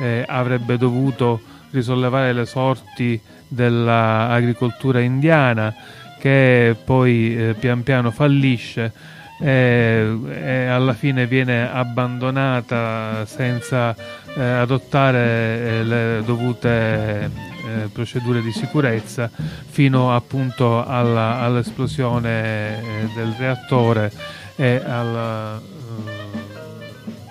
[0.00, 5.74] eh, avrebbe dovuto risollevare le sorti dell'agricoltura indiana
[6.18, 8.92] che poi eh, pian piano fallisce
[9.40, 13.94] e, e, alla fine viene abbandonata senza
[14.36, 17.30] eh, adottare eh, le dovute
[17.68, 19.30] eh, procedure di sicurezza
[19.68, 24.10] fino appunto alla, all'esplosione eh, del reattore
[24.56, 25.62] e alla eh,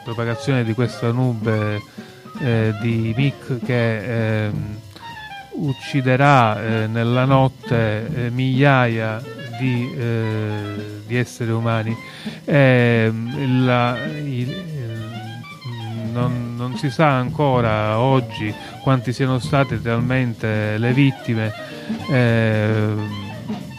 [0.06, 2.06] propagazione di questa nube
[2.38, 4.80] di MIC che ehm,
[5.58, 9.22] ucciderà eh, nella notte eh, migliaia
[9.60, 11.96] di, eh, di, esseri umani.
[12.46, 14.76] Ehm, la, il,
[16.12, 21.52] non, non, si sa ancora oggi quanti siano state realmente le vittime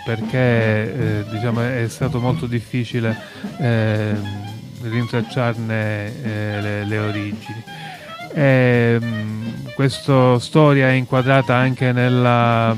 [0.04, 3.16] perché eh, diciamo, è stato molto difficile
[4.82, 7.62] rintracciarne eh, le, le origini.
[8.38, 12.76] E, ehm, questa storia è inquadrata anche nel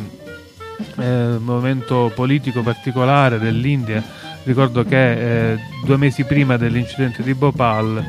[0.98, 4.02] eh, momento politico particolare dell'India.
[4.42, 8.02] Ricordo che eh, due mesi prima dell'incidente di Bhopal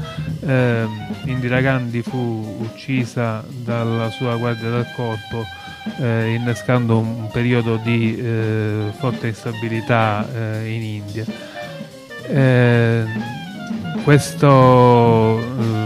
[0.45, 0.87] eh,
[1.25, 5.43] Indira Gandhi fu uccisa dalla sua guardia del corpo
[5.99, 11.25] eh, innescando un, periodo di eh, forte instabilità eh, in India.
[14.03, 15.80] questo eh,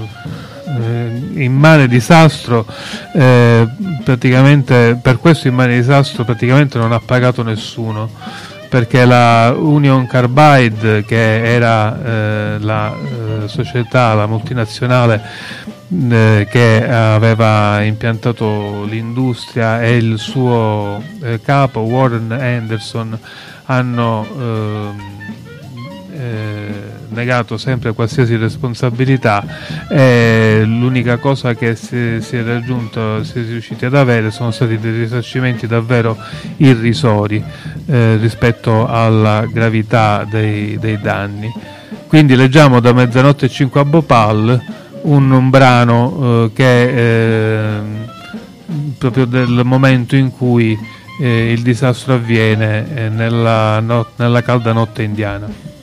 [1.36, 2.66] immane disastro
[3.13, 3.68] eh,
[4.03, 8.09] praticamente per questo immane disastro praticamente non ha pagato nessuno
[8.70, 15.22] perché la Union Carbide che era eh, la eh, società, la multinazionale
[16.09, 23.18] eh, che aveva impiantato l'industria e il suo eh, capo Warren Anderson
[23.66, 24.99] hanno ehm,
[26.11, 26.74] eh,
[27.10, 29.43] negato sempre qualsiasi responsabilità
[29.89, 34.78] e l'unica cosa che si, si, è raggiunto, si è riusciti ad avere sono stati
[34.78, 36.18] dei risarcimenti davvero
[36.58, 37.43] irrisori
[37.88, 41.51] eh, rispetto alla gravità dei, dei, danni.
[42.08, 44.62] Quindi leggiamo da mezzanotte e 5 a Bhopal
[45.01, 47.80] un, un brano eh, che eh,
[48.97, 50.78] proprio del momento in cui
[51.20, 55.74] eh, il disastro avviene eh, nella, no, nella calda notte indiana.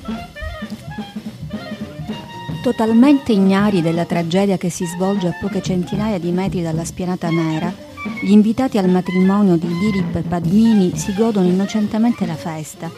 [2.62, 7.74] Totalmente ignari della tragedia che si svolge a poche centinaia di metri dalla spianata nera,
[8.22, 12.88] gli invitati al matrimonio di Dilip e Padmini si godono innocentemente la festa.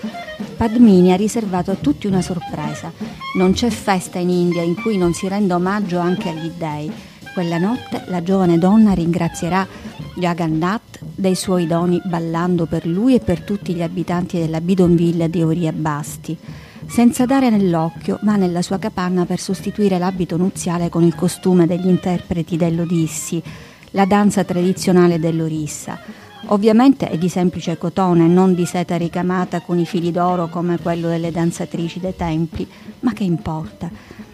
[0.58, 2.92] Padmini ha riservato a tutti una sorpresa.
[3.36, 6.92] Non c'è festa in India in cui non si renda omaggio anche agli dei.
[7.32, 9.66] Quella notte la giovane donna ringrazierà
[10.14, 15.42] Jagannath, dei suoi doni ballando per lui e per tutti gli abitanti della Bidonville di
[15.42, 16.36] Oria Basti.
[16.86, 21.88] Senza dare nell'occhio, va nella sua capanna per sostituire l'abito nuziale con il costume degli
[21.88, 23.42] interpreti dell'Odissi,
[23.90, 25.98] la danza tradizionale dell'Orissa.
[26.48, 31.08] Ovviamente è di semplice cotone, non di seta ricamata con i fili d'oro come quello
[31.08, 32.68] delle danzatrici dei templi,
[33.00, 33.90] ma che importa?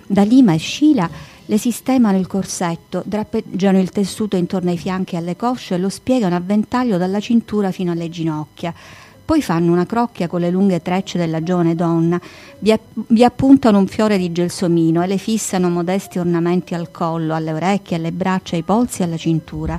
[0.07, 1.09] Da Lima e Scila
[1.47, 5.89] le sistemano il corsetto, drappeggiano il tessuto intorno ai fianchi e alle cosce e lo
[5.89, 8.75] spiegano a ventaglio dalla cintura fino alle ginocchia.
[9.31, 12.21] Poi fanno una crocchia con le lunghe trecce della giovane donna,
[12.59, 17.53] vi, vi appuntano un fiore di gelsomino e le fissano modesti ornamenti al collo, alle
[17.53, 19.79] orecchie, alle braccia, ai polsi e alla cintura.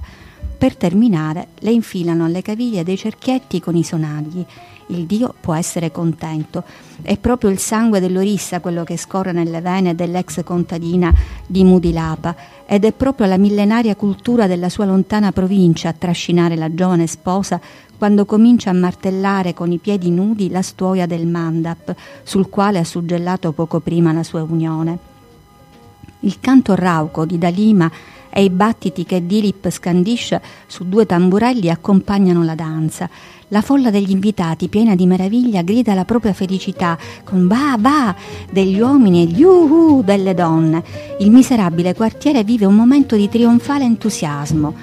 [0.58, 4.46] Per terminare, le infilano alle caviglie dei cerchietti con i sonagli
[4.92, 6.64] il Dio può essere contento.
[7.02, 11.14] È proprio il sangue dell'Orissa quello che scorre nelle vene dell'ex contadina
[11.46, 12.36] di Mudilapa
[12.66, 17.60] ed è proprio la millenaria cultura della sua lontana provincia a trascinare la giovane sposa
[17.98, 22.84] quando comincia a martellare con i piedi nudi la stuoia del mandap sul quale ha
[22.84, 25.10] suggellato poco prima la sua unione.
[26.22, 27.92] Il canto rauco di Dalima
[28.34, 33.10] e i battiti che Dilip scandisce su due tamburelli accompagnano la danza.
[33.54, 38.16] La folla degli invitati, piena di meraviglia, grida la propria felicità con ba ba
[38.50, 40.82] degli uomini e gli uhu delle donne.
[41.20, 44.74] Il miserabile quartiere vive un momento di trionfale entusiasmo.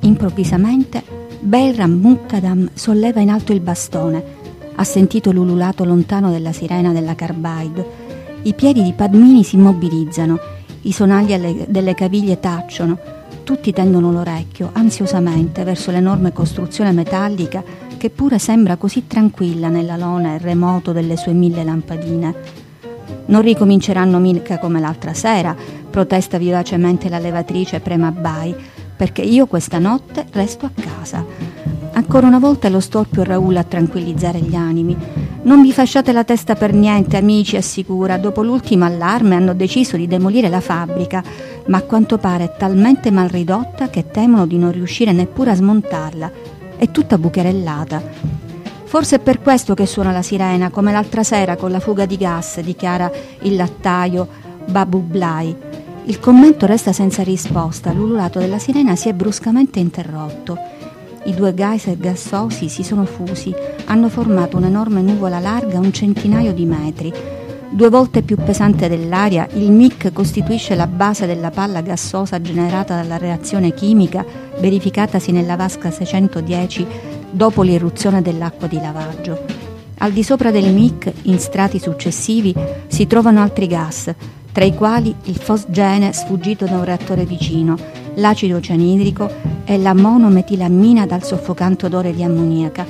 [0.00, 1.02] Improvvisamente
[1.38, 4.24] Belram Mukkadam solleva in alto il bastone.
[4.74, 7.86] Ha sentito l'ululato lontano della sirena della Carbide.
[8.44, 10.38] I piedi di Padmini si immobilizzano,
[10.82, 12.98] i sonagli delle caviglie tacciono,
[13.44, 17.62] tutti tendono l'orecchio ansiosamente verso l'enorme costruzione metallica
[18.04, 22.34] che pure sembra così tranquilla nell'alone remoto delle sue mille lampadine.
[23.28, 25.56] Non ricominceranno mica come l'altra sera,
[25.88, 28.54] protesta vivacemente la levatrice Prema Bai,
[28.94, 31.24] perché io questa notte resto a casa.
[31.94, 34.94] Ancora una volta lo storpio Raul a tranquillizzare gli animi.
[35.44, 38.18] Non vi fasciate la testa per niente, amici, assicura.
[38.18, 41.22] Dopo l'ultimo allarme hanno deciso di demolire la fabbrica,
[41.68, 45.54] ma a quanto pare è talmente mal ridotta che temono di non riuscire neppure a
[45.54, 48.02] smontarla è tutta bucherellata.
[48.84, 52.16] Forse è per questo che suona la sirena, come l'altra sera con la fuga di
[52.16, 53.10] gas, dichiara
[53.42, 54.28] il lattaio
[54.66, 55.54] Babu Blai.
[56.04, 60.56] Il commento resta senza risposta, l'ululato della sirena si è bruscamente interrotto.
[61.24, 63.54] I due geyser gassosi si sono fusi,
[63.86, 67.12] hanno formato un'enorme nuvola larga un centinaio di metri.
[67.74, 73.16] Due volte più pesante dell'aria, il MIC costituisce la base della palla gassosa generata dalla
[73.16, 74.24] reazione chimica
[74.60, 76.86] verificatasi nella vasca 610
[77.32, 79.44] dopo l'irruzione dell'acqua di lavaggio.
[79.98, 82.54] Al di sopra del MIC, in strati successivi,
[82.86, 84.14] si trovano altri gas,
[84.52, 87.76] tra i quali il fosgene sfuggito da un reattore vicino,
[88.14, 89.28] l'acido cianidrico
[89.64, 92.86] e la monometilammina dal soffocante odore di ammoniaca,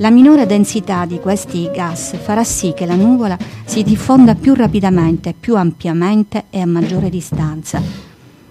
[0.00, 3.36] la minore densità di questi gas farà sì che la nuvola
[3.66, 7.82] si diffonda più rapidamente, più ampiamente e a maggiore distanza.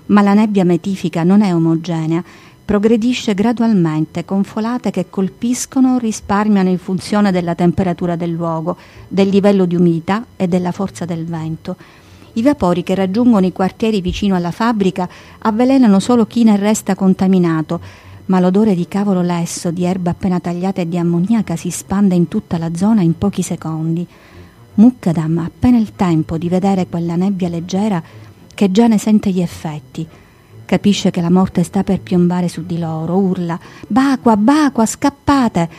[0.07, 2.23] Ma la nebbia metifica non è omogenea,
[2.63, 8.77] progredisce gradualmente con folate che colpiscono o risparmiano in funzione della temperatura del luogo,
[9.07, 11.75] del livello di umidità e della forza del vento.
[12.33, 17.81] I vapori che raggiungono i quartieri vicino alla fabbrica avvelenano solo chi ne resta contaminato,
[18.29, 22.27] ma l'odore di cavolo lesso, di erba appena tagliata e di ammoniaca si spande in
[22.27, 24.05] tutta la zona in pochi secondi.
[24.75, 28.01] Mukkadam ha appena il tempo di vedere quella nebbia leggera
[28.53, 30.07] che già ne sente gli effetti.
[30.63, 35.69] Capisce che la morte sta per piombare su di loro, urla Bacqua, Bacqua, scappate!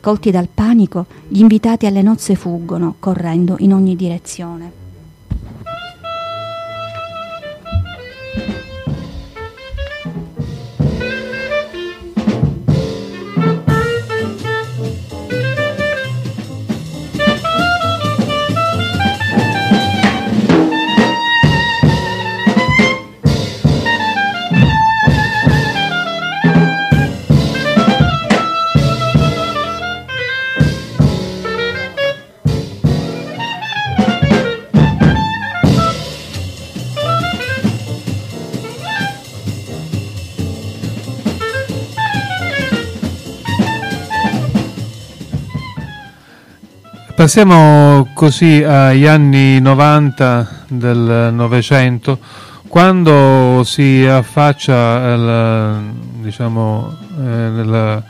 [0.00, 4.83] Colti dal panico, gli invitati alle nozze fuggono, correndo in ogni direzione.
[47.24, 52.18] Passiamo così agli anni 90 del Novecento,
[52.68, 58.04] quando si affaccia il, diciamo, eh, nella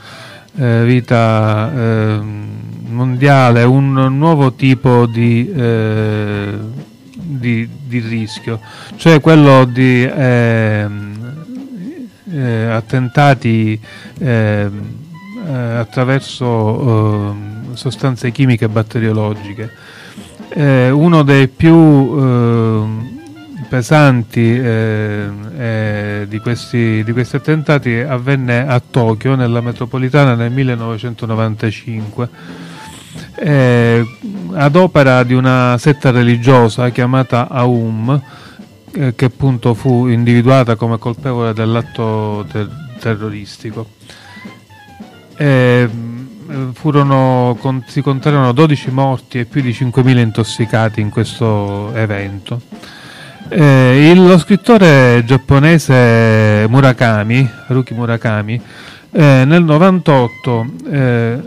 [0.57, 2.21] eh, vita eh,
[2.89, 6.59] mondiale un nuovo tipo di, eh,
[7.13, 8.59] di, di, rischio,
[8.97, 11.47] cioè quello di ehm,
[12.33, 13.81] eh, attentati
[14.19, 15.03] ehm,
[15.47, 17.33] eh, attraverso
[17.71, 19.71] eh, sostanze chimiche batteriologiche.
[20.49, 22.85] Eh, uno dei più eh,
[23.69, 32.29] pesanti eh, di questi, di, questi, attentati avvenne a Tokyo, nella metropolitana, nel 1995,
[33.37, 34.07] eh,
[34.53, 38.23] ad opera di una setta religiosa chiamata Aum,
[38.93, 42.71] eh, che appunto fu individuata come colpevole dell'atto ter-
[43.01, 43.89] terroristico.
[46.73, 52.61] Furono, con, si contarono 12 morti e più di 5.000 intossicati in questo evento.
[53.49, 58.61] Eh, il, lo scrittore giapponese Murakami, Haruki Murakami,
[59.11, 61.39] eh, nel 98 eh,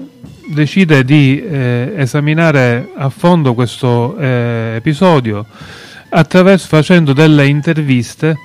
[0.47, 5.45] decide di eh, esaminare a fondo questo eh, episodio
[6.09, 8.37] attraverso facendo delle interviste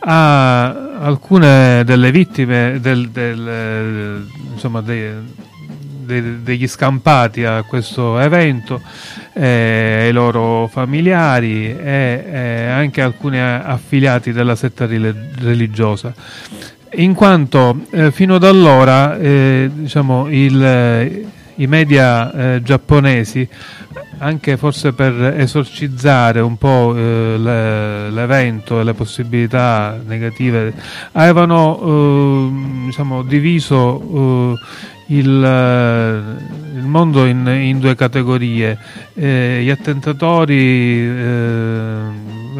[0.00, 5.10] a alcune delle vittime del, del, insomma, dei,
[6.04, 8.80] de, degli scampati a questo evento,
[9.32, 16.12] eh, ai loro familiari e eh, anche alcuni affiliati della setta religiosa.
[16.94, 21.28] In quanto eh, fino ad allora eh, diciamo, il,
[21.60, 23.48] i media eh, giapponesi
[24.18, 30.74] anche forse per esorcizzare un po' eh, le, l'evento e le possibilità negative,
[31.12, 34.58] avevano eh, diciamo, diviso
[35.06, 38.78] il, eh, il mondo in, in, due categorie,
[39.14, 41.08] eh, gli attentatori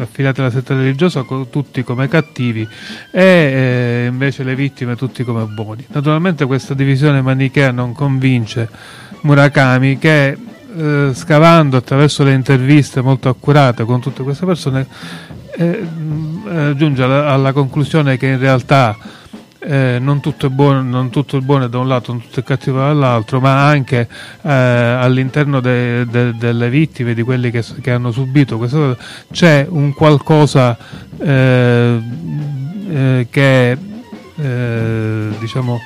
[0.03, 2.67] affiliati alla setta religiosa tutti come cattivi
[3.11, 5.85] e eh, invece le vittime tutti come buoni.
[5.89, 8.69] Naturalmente questa divisione manichea non convince
[9.21, 10.37] Murakami che
[10.75, 14.87] eh, scavando attraverso le interviste molto accurate con tutte queste persone
[15.57, 15.85] eh,
[16.75, 18.97] giunge alla, alla conclusione che in realtà
[19.63, 22.79] eh, non, tutto buono, non, tutto è buono da un lato, non tutto è cattivo
[22.79, 24.07] dall'altro, ma anche
[24.41, 28.97] eh, all'interno de, de, delle vittime, di quelli che, che hanno subito questa cosa,
[29.31, 30.77] c'è un qualcosa
[31.19, 32.01] eh,
[32.89, 33.77] eh che
[34.35, 35.79] eh, diciamo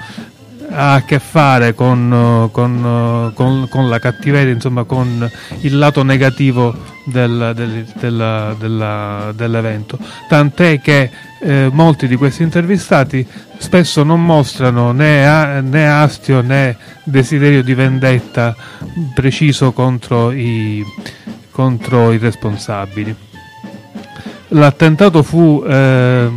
[0.69, 5.29] ha a che fare con, con, con, con, la cattiveria, insomma con
[5.61, 9.97] il lato negativo del, del, della, della, dell'evento.
[10.27, 11.09] Tant'è che
[11.41, 13.25] eh, molti di questi intervistati
[13.57, 18.55] spesso non mostrano né, né, astio né desiderio di vendetta
[19.13, 20.83] preciso contro i,
[21.51, 23.15] contro i responsabili.
[24.49, 26.29] L'attentato fu eh,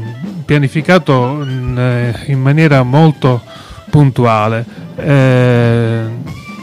[0.45, 3.43] pianificato in, eh, in, maniera molto
[3.91, 4.65] puntuale.
[4.97, 6.07] Eh,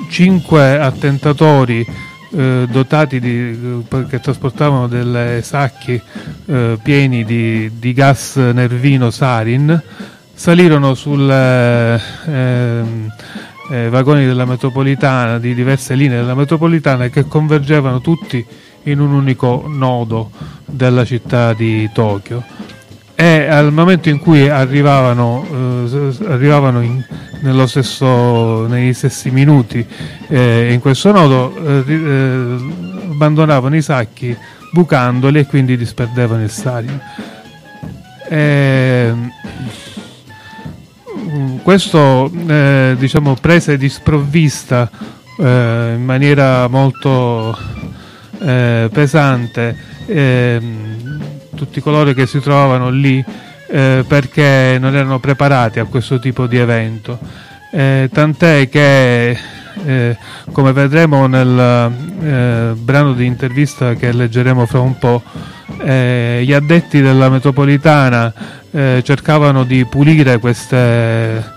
[0.10, 1.86] cinque attentatori
[2.32, 6.00] eh, dotati di, eh, che trasportavano dei sacchi
[6.48, 9.82] eh, pieni di, di, gas nervino sarin
[10.34, 13.14] salirono sul eh, ehm,
[13.72, 18.46] eh, vagoni della metropolitana di diverse linee della metropolitana che convergevano tutti
[18.84, 20.30] in un unico nodo
[20.66, 22.44] della città di Tokyo
[23.16, 27.02] e al momento in cui arrivavano, eh, arrivavano in,
[27.66, 29.86] stesso, negli stessi minuti
[30.28, 32.58] eh, in questo nodo eh, eh,
[33.12, 34.36] abbandonavano i sacchi
[34.72, 37.00] bucandoli e quindi disperdevano il sarin.
[38.28, 39.32] Ehm,
[41.64, 44.90] questo eh, diciamo, prese di sprovvista
[45.40, 47.58] eh, in maniera molto
[48.38, 51.15] pesante ehm,
[51.56, 53.24] tutti coloro che si trovavano lì
[53.68, 57.18] eh, perché non erano preparati a questo tipo di evento.
[57.72, 59.38] Eh, tant'è che,
[59.86, 60.18] eh,
[60.52, 61.92] come vedremo nel
[62.22, 65.24] eh, brano di intervista che leggeremo fra un po',
[65.82, 68.32] eh, gli addetti della metropolitana
[68.72, 71.54] eh, cercavano di pulire queste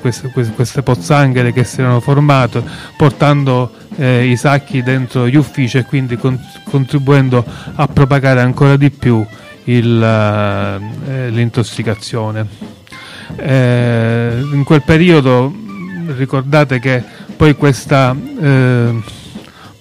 [0.00, 2.60] queste, queste, pozzanghere che si erano formate
[2.96, 7.44] portando eh, i sacchi dentro gli uffici e quindi con, contribuendo
[7.74, 9.24] a propagare ancora di più
[9.64, 12.46] il, eh, l'intossicazione.
[13.36, 15.54] Eh, in quel periodo
[16.16, 17.02] ricordate che
[17.36, 19.02] poi questa eh,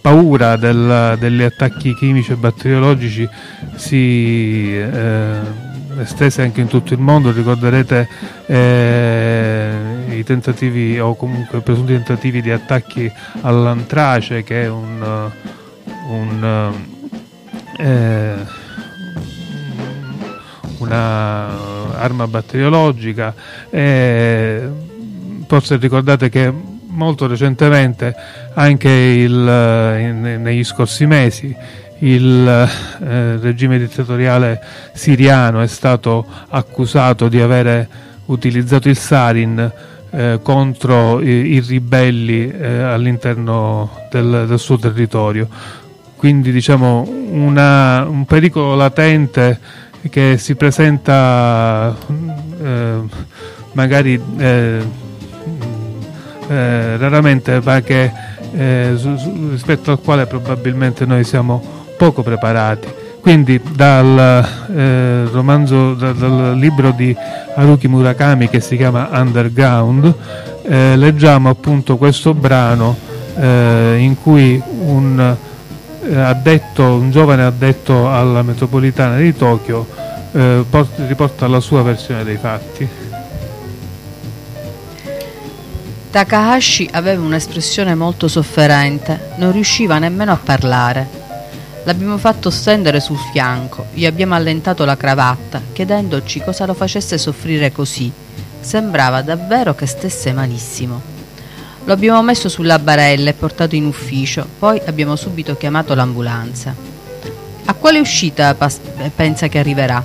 [0.02, 3.28] paura del, degli attacchi chimici e batteriologici
[3.76, 5.68] si eh,
[5.98, 8.08] estese anche in tutto il mondo, ricorderete
[8.48, 9.89] eh,
[10.20, 13.12] i tentativi o comunque presunti tentativi di attacchi
[13.42, 15.32] all'antrace che è un,
[16.10, 16.74] un
[17.78, 18.34] eh,
[20.80, 23.34] una arma batteriologica.
[23.70, 24.70] E
[25.48, 26.54] forse ricordate che
[26.88, 28.14] molto recentemente
[28.54, 31.56] anche il, in, negli scorsi mesi
[32.00, 34.62] il eh, regime dittatoriale
[34.94, 37.88] siriano è stato accusato di avere
[38.26, 39.72] utilizzato il sarin
[40.12, 45.48] eh, contro i, i ribelli eh, all'interno del, del, suo territorio.
[46.16, 49.60] Quindi diciamo una, un pericolo latente
[50.10, 51.96] che si presenta
[52.62, 53.00] eh,
[53.74, 54.82] magari eh,
[56.48, 58.12] eh, raramente ma che
[58.96, 61.62] su, su, rispetto al quale probabilmente noi siamo
[61.98, 62.99] poco preparati.
[63.22, 67.16] Quindi dal eh, romanzo, dal, dal, libro di
[67.56, 70.14] Haruki Murakami che si chiama Underground,
[70.64, 72.98] eh, leggiamo appunto questo brano
[73.36, 75.36] eh, in cui un,
[76.04, 79.86] eh, addetto, un giovane addetto alla metropolitana di Tokyo
[80.32, 82.88] eh, port- riporta la sua versione dei fatti.
[86.12, 91.19] Takahashi aveva un'espressione molto sofferente, non riusciva nemmeno a parlare.
[91.84, 97.72] L'abbiamo fatto stendere sul fianco, gli abbiamo allentato la cravatta, chiedendoci cosa lo facesse soffrire
[97.72, 98.12] così.
[98.60, 101.02] Sembrava davvero che stesse malissimo.
[101.86, 106.76] Lo abbiamo messo sulla barella e portato in ufficio, poi abbiamo subito chiamato l'ambulanza.
[107.66, 108.56] A quale uscita
[109.16, 110.04] pensa che arriverà?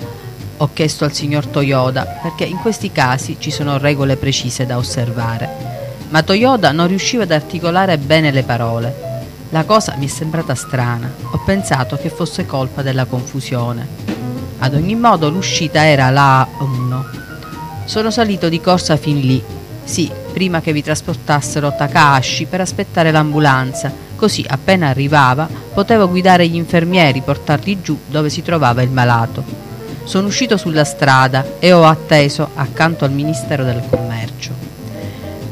[0.58, 5.74] Ho chiesto al signor Toyoda, perché in questi casi ci sono regole precise da osservare
[6.14, 9.13] ma Toyoda non riusciva ad articolare bene le parole.
[9.50, 13.86] La cosa mi è sembrata strana, ho pensato che fosse colpa della confusione.
[14.58, 17.04] Ad ogni modo l'uscita era la 1.
[17.84, 19.42] Sono salito di corsa fin lì,
[19.84, 26.56] sì, prima che vi trasportassero Takahashi per aspettare l'ambulanza, così appena arrivava potevo guidare gli
[26.56, 29.44] infermieri, portarli giù dove si trovava il malato.
[30.04, 34.73] Sono uscito sulla strada e ho atteso accanto al Ministero del Commercio.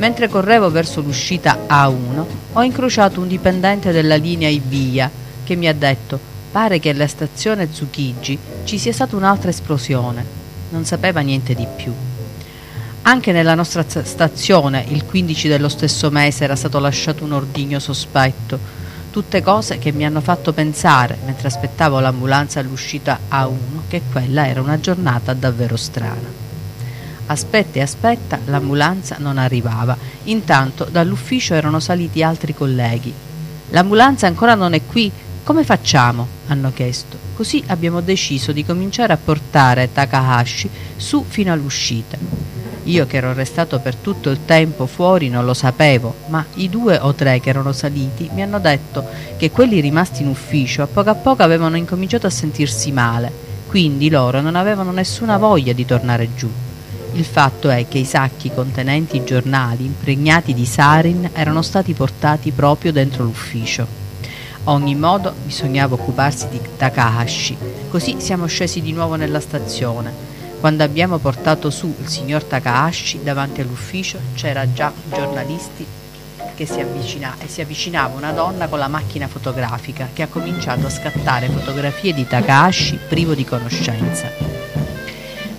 [0.03, 2.25] Mentre correvo verso l'uscita A1
[2.55, 5.09] ho incrociato un dipendente della linea Ibiya
[5.45, 6.19] che mi ha detto
[6.51, 10.25] pare che alla stazione Tsukiji ci sia stata un'altra esplosione.
[10.71, 11.93] Non sapeva niente di più.
[13.03, 18.59] Anche nella nostra stazione il 15 dello stesso mese era stato lasciato un ordigno sospetto.
[19.09, 24.61] Tutte cose che mi hanno fatto pensare, mentre aspettavo l'ambulanza all'uscita A1, che quella era
[24.61, 26.42] una giornata davvero strana.
[27.33, 29.97] Aspetta e aspetta, l'ambulanza non arrivava.
[30.25, 33.11] Intanto dall'ufficio erano saliti altri colleghi.
[33.71, 35.11] L'ambulanza ancora non è qui.
[35.43, 36.27] Come facciamo?
[36.49, 37.17] hanno chiesto.
[37.35, 42.19] Così abbiamo deciso di cominciare a portare Takahashi su fino all'uscita.
[42.85, 46.99] Io che ero restato per tutto il tempo fuori non lo sapevo, ma i due
[46.99, 49.07] o tre che erano saliti mi hanno detto
[49.39, 53.33] che quelli rimasti in ufficio a poco a poco avevano incominciato a sentirsi male,
[53.69, 56.51] quindi loro non avevano nessuna voglia di tornare giù.
[57.15, 62.53] Il fatto è che i sacchi contenenti i giornali impregnati di sarin erano stati portati
[62.53, 63.87] proprio dentro l'ufficio.
[64.65, 67.57] A ogni modo bisognava occuparsi di Takahashi,
[67.91, 70.11] così siamo scesi di nuovo nella stazione.
[70.59, 75.85] Quando abbiamo portato su il signor Takahashi davanti all'ufficio c'era già giornalisti
[76.55, 80.87] che si avvicina e si avvicinava una donna con la macchina fotografica che ha cominciato
[80.87, 84.82] a scattare fotografie di Takahashi privo di conoscenza.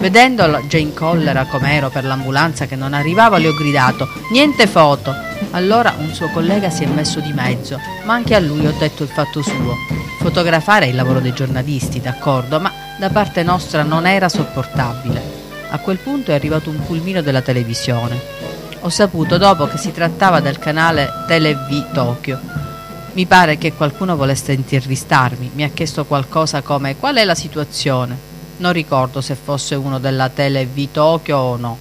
[0.04, 5.16] Vedendolo già in collera com'ero per l'ambulanza che non arrivava, le ho gridato: Niente foto!
[5.52, 9.04] Allora un suo collega si è messo di mezzo, ma anche a lui ho detto
[9.04, 9.78] il fatto suo.
[10.20, 15.24] Fotografare è il lavoro dei giornalisti, d'accordo, ma da parte nostra non era sopportabile.
[15.70, 18.20] A quel punto è arrivato un pulmino della televisione.
[18.82, 22.40] Ho saputo dopo che si trattava del canale TeleV Tokyo.
[23.14, 28.33] Mi pare che qualcuno volesse intervistarmi, mi ha chiesto qualcosa come qual è la situazione.
[28.58, 31.78] Non ricordo se fosse uno della tele V Tokyo o no.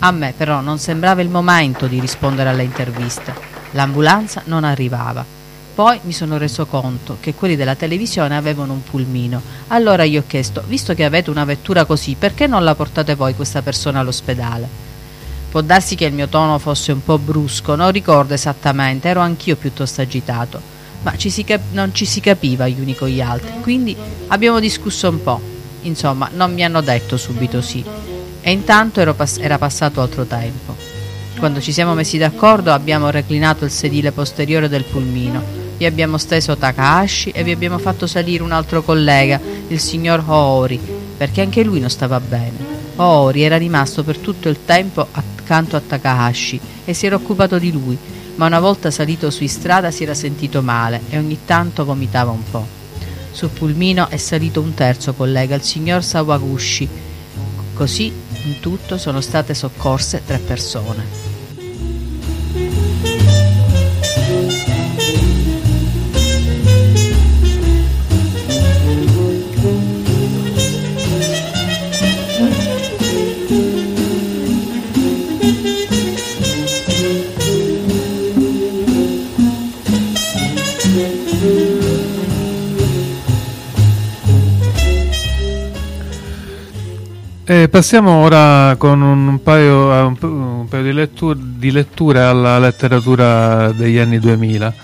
[0.00, 3.34] A me però non sembrava il momento di rispondere alle interviste.
[3.72, 5.24] L'ambulanza non arrivava.
[5.74, 9.40] Poi mi sono reso conto che quelli della televisione avevano un pulmino.
[9.68, 13.34] Allora gli ho chiesto, visto che avete una vettura così, perché non la portate voi
[13.34, 14.68] questa persona all'ospedale?
[15.50, 19.56] Può darsi che il mio tono fosse un po' brusco, non ricordo esattamente, ero anch'io
[19.56, 20.60] piuttosto agitato,
[21.02, 23.96] ma ci non ci si capiva gli uni con gli altri, quindi
[24.28, 25.51] abbiamo discusso un po'.
[25.82, 27.84] Insomma, non mi hanno detto subito sì.
[28.40, 30.76] E intanto pass- era passato altro tempo.
[31.38, 35.42] Quando ci siamo messi d'accordo abbiamo reclinato il sedile posteriore del pulmino,
[35.76, 40.78] vi abbiamo steso Takahashi e vi abbiamo fatto salire un altro collega, il signor Hoori,
[41.16, 42.80] perché anche lui non stava bene.
[42.96, 47.72] Hoori era rimasto per tutto il tempo accanto a Takahashi e si era occupato di
[47.72, 47.98] lui,
[48.36, 52.42] ma una volta salito su strada si era sentito male e ogni tanto vomitava un
[52.48, 52.81] po'.
[53.32, 56.88] Sul pulmino è salito un terzo collega, il signor Sawaguchi.
[57.74, 58.12] Così
[58.44, 61.31] in tutto sono state soccorse tre persone.
[87.44, 93.72] Eh, passiamo ora con un paio, un, un paio di, letture, di, letture, alla letteratura
[93.72, 94.74] degli anni 2000.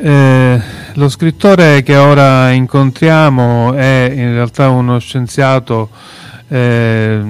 [0.00, 0.62] Eh,
[0.94, 5.90] lo scrittore che ora incontriamo è in realtà uno scienziato
[6.48, 7.20] eh,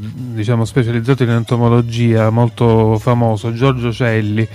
[0.00, 4.46] diciamo specializzato in entomologia, molto famoso, Giorgio Celli,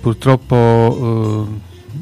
[0.00, 1.60] purtroppo eh,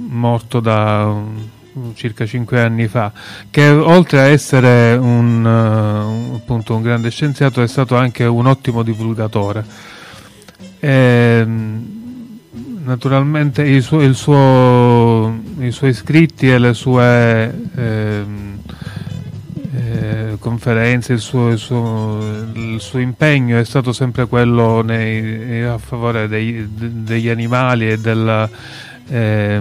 [0.08, 1.52] morto da
[1.94, 3.12] circa cinque anni fa,
[3.50, 8.82] che oltre a essere un, uh, appunto un grande scienziato è stato anche un ottimo
[8.82, 9.64] divulgatore.
[10.78, 11.94] E, ehm,
[12.84, 18.24] naturalmente il suo, il suo, i suoi scritti e le sue eh,
[19.74, 26.28] eh, conferenze, il suo, il, il suo, impegno è stato sempre quello nei, a favore
[26.28, 28.48] dei, degli animali e della,
[29.08, 29.60] eh,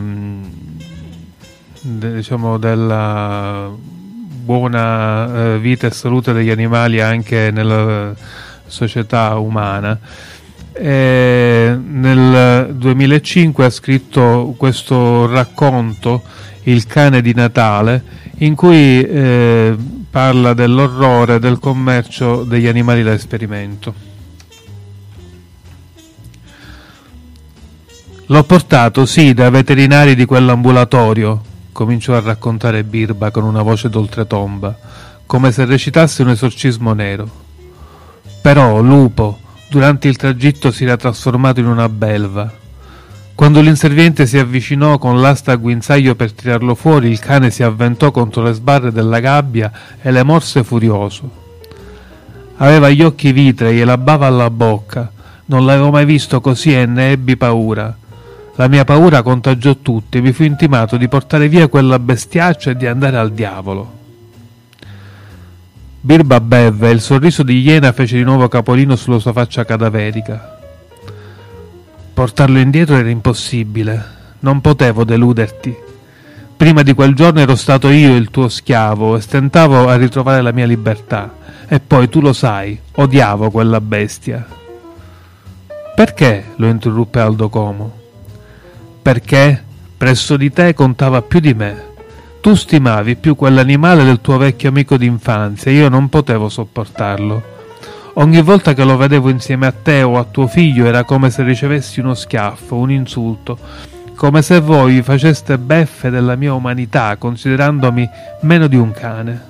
[1.83, 8.13] de, diciamo della buona eh, vita e salute degli animali anche nella
[8.65, 9.99] società umana.
[10.73, 16.23] E nel 2005 ha scritto questo racconto,
[16.63, 18.03] Il cane di Natale,
[18.37, 19.75] in cui eh,
[20.09, 24.11] parla dell'orrore del commercio degli animali da esperimento.
[28.27, 34.77] L'ho portato, sì, da veterinari di quell'ambulatorio, cominciò a raccontare Birba con una voce d'oltretomba,
[35.25, 37.29] come se recitasse un esorcismo nero.
[38.41, 42.61] Però, lupo, durante il tragitto si era trasformato in una belva.
[43.35, 48.11] Quando l'inserviente si avvicinò con l'asta a guinzaglio per tirarlo fuori, il cane si avventò
[48.11, 49.71] contro le sbarre della gabbia
[50.01, 51.41] e le morse furioso.
[52.57, 55.11] Aveva gli occhi vitrei e la bava alla bocca.
[55.45, 57.97] Non l'avevo mai visto così e ne ebbi paura.
[58.55, 62.75] La mia paura contagiò tutti e mi fu intimato di portare via quella bestiaccia e
[62.75, 64.01] di andare al diavolo.
[65.99, 70.59] Birba bevve e il sorriso di iena fece di nuovo capolino sulla sua faccia cadaverica.
[72.13, 74.05] Portarlo indietro era impossibile,
[74.41, 75.75] non potevo deluderti.
[76.55, 80.51] Prima di quel giorno ero stato io il tuo schiavo e stentavo a ritrovare la
[80.51, 81.33] mia libertà.
[81.67, 84.45] E poi tu lo sai, odiavo quella bestia.
[85.95, 86.51] Perché?
[86.57, 88.02] lo interruppe Aldo Como.
[89.03, 89.63] Perché
[89.95, 91.91] presso di te contava più di me
[92.43, 97.41] tu stimavi più quell'animale del tuo vecchio amico d'infanzia io non potevo sopportarlo.
[98.15, 101.41] Ogni volta che lo vedevo insieme a te o a tuo figlio era come se
[101.43, 103.57] ricevessi uno schiaffo, un insulto,
[104.15, 108.09] come se voi faceste beffe della mia umanità considerandomi
[108.41, 109.41] meno di un cane.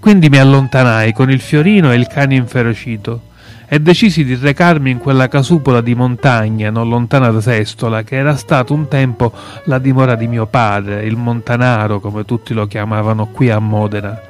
[0.00, 3.28] Quindi mi allontanai con il fiorino e il cane inferocito
[3.72, 8.34] e decisi di recarmi in quella casupola di montagna non lontana da Sestola, che era
[8.34, 9.32] stato un tempo
[9.66, 14.20] la dimora di mio padre, il Montanaro, come tutti lo chiamavano qui a Modena,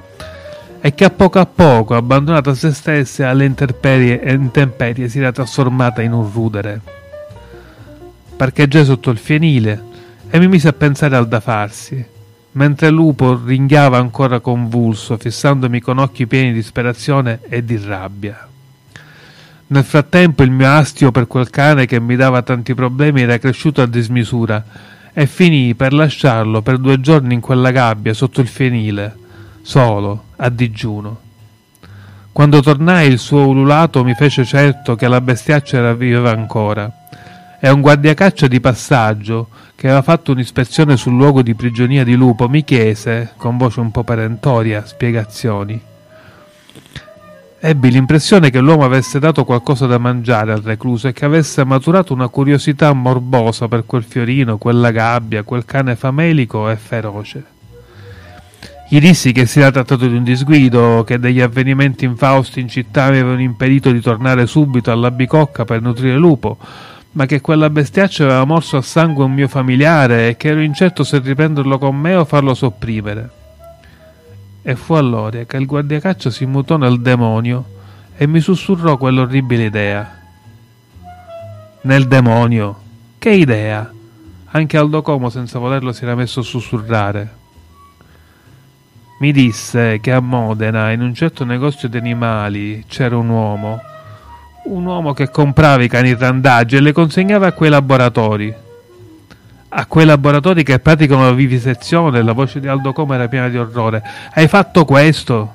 [0.78, 5.32] e che a poco a poco, abbandonata a se stessa alle intemperie, intemperie, si era
[5.32, 6.80] trasformata in un rudere.
[8.36, 9.82] Parcheggiai sotto il fienile
[10.28, 12.05] e mi mise a pensare al da farsi,
[12.53, 18.45] mentre Lupo ringhiava ancora convulso, fissandomi con occhi pieni di disperazione e di rabbia.
[19.72, 23.80] Nel frattempo il mio astio per quel cane che mi dava tanti problemi era cresciuto
[23.80, 24.64] a dismisura
[25.12, 29.16] e finii per lasciarlo per due giorni in quella gabbia sotto il fienile,
[29.62, 31.20] solo, a digiuno.
[32.32, 36.90] Quando tornai il suo ululato mi fece certo che la bestiaccia era viva ancora
[37.60, 42.48] e un guardiacaccia di passaggio che aveva fatto un'ispezione sul luogo di prigionia di lupo
[42.48, 45.89] mi chiese, con voce un po' perentoria, spiegazioni.
[47.62, 52.14] Ebbi l'impressione che l'uomo avesse dato qualcosa da mangiare al recluso e che avesse maturato
[52.14, 57.44] una curiosità morbosa per quel fiorino, quella gabbia, quel cane famelico e feroce.
[58.88, 63.04] Gli dissi che si era trattato di un disguido, che degli avvenimenti infausti in città
[63.04, 66.56] avevano impedito di tornare subito alla bicocca per nutrire lupo,
[67.12, 71.04] ma che quella bestiaccia aveva morso a sangue un mio familiare e che ero incerto
[71.04, 73.39] se riprenderlo con me o farlo sopprimere.
[74.70, 77.64] E fu allora che il guardiacaccia si mutò nel demonio
[78.16, 80.18] e mi sussurrò quell'orribile idea.
[81.80, 82.80] Nel demonio?
[83.18, 83.92] Che idea?
[84.52, 87.34] Anche Aldo Como senza volerlo si era messo a sussurrare.
[89.18, 93.80] Mi disse che a Modena, in un certo negozio di animali, c'era un uomo.
[94.66, 98.54] Un uomo che comprava i cani randaggi e le consegnava a quei laboratori
[99.72, 103.56] a quei laboratori che praticano la vivisezione, la voce di Aldo Como era piena di
[103.56, 104.02] orrore.
[104.34, 105.54] Hai fatto questo?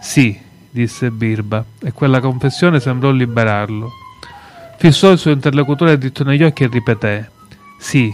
[0.00, 0.38] Sì,
[0.70, 3.90] disse Birba, e quella confessione sembrò liberarlo.
[4.76, 7.30] Fissò il suo interlocutore dritto negli occhi e ripeté:
[7.78, 8.12] Sì,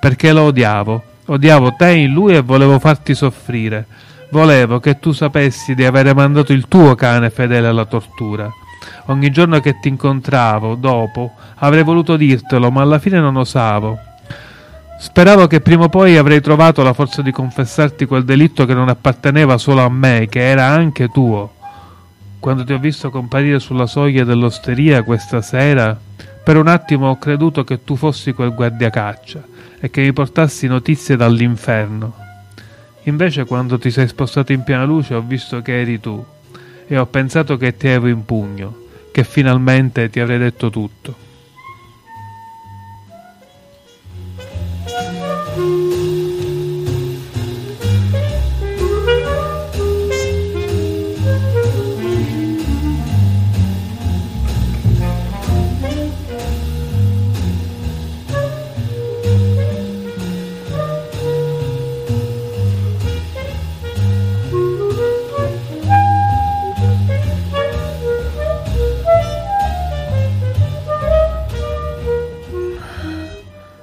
[0.00, 1.04] perché lo odiavo.
[1.26, 3.86] Odiavo te in lui e volevo farti soffrire.
[4.30, 8.50] Volevo che tu sapessi di avere mandato il tuo cane fedele alla tortura.
[9.06, 13.98] Ogni giorno che ti incontravo, dopo, avrei voluto dirtelo, ma alla fine non osavo.
[15.02, 18.90] Speravo che prima o poi avrei trovato la forza di confessarti quel delitto che non
[18.90, 21.54] apparteneva solo a me, che era anche tuo.
[22.38, 25.98] Quando ti ho visto comparire sulla soglia dell'osteria questa sera,
[26.44, 29.42] per un attimo ho creduto che tu fossi quel guardiacaccia
[29.80, 32.14] e che mi portassi notizie dall'inferno.
[33.04, 36.22] Invece quando ti sei spostato in piena luce ho visto che eri tu
[36.86, 41.28] e ho pensato che ti avevo in pugno, che finalmente ti avrei detto tutto.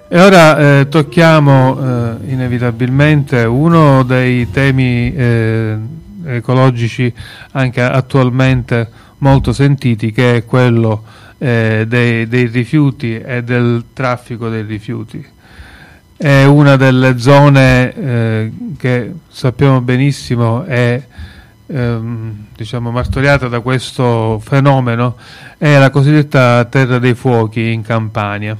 [0.09, 1.79] E ora eh, tocchiamo
[2.21, 5.77] eh, inevitabilmente uno dei temi eh,
[6.23, 7.13] ecologici
[7.51, 11.03] anche attualmente molto sentiti che è quello
[11.37, 15.25] eh, dei, dei, rifiuti e del traffico dei rifiuti.
[16.15, 21.05] È una delle zone eh, che sappiamo benissimo è
[21.65, 25.17] ehm, diciamo martoriata da questo fenomeno,
[25.57, 28.57] è la cosiddetta terra dei fuochi in Campania.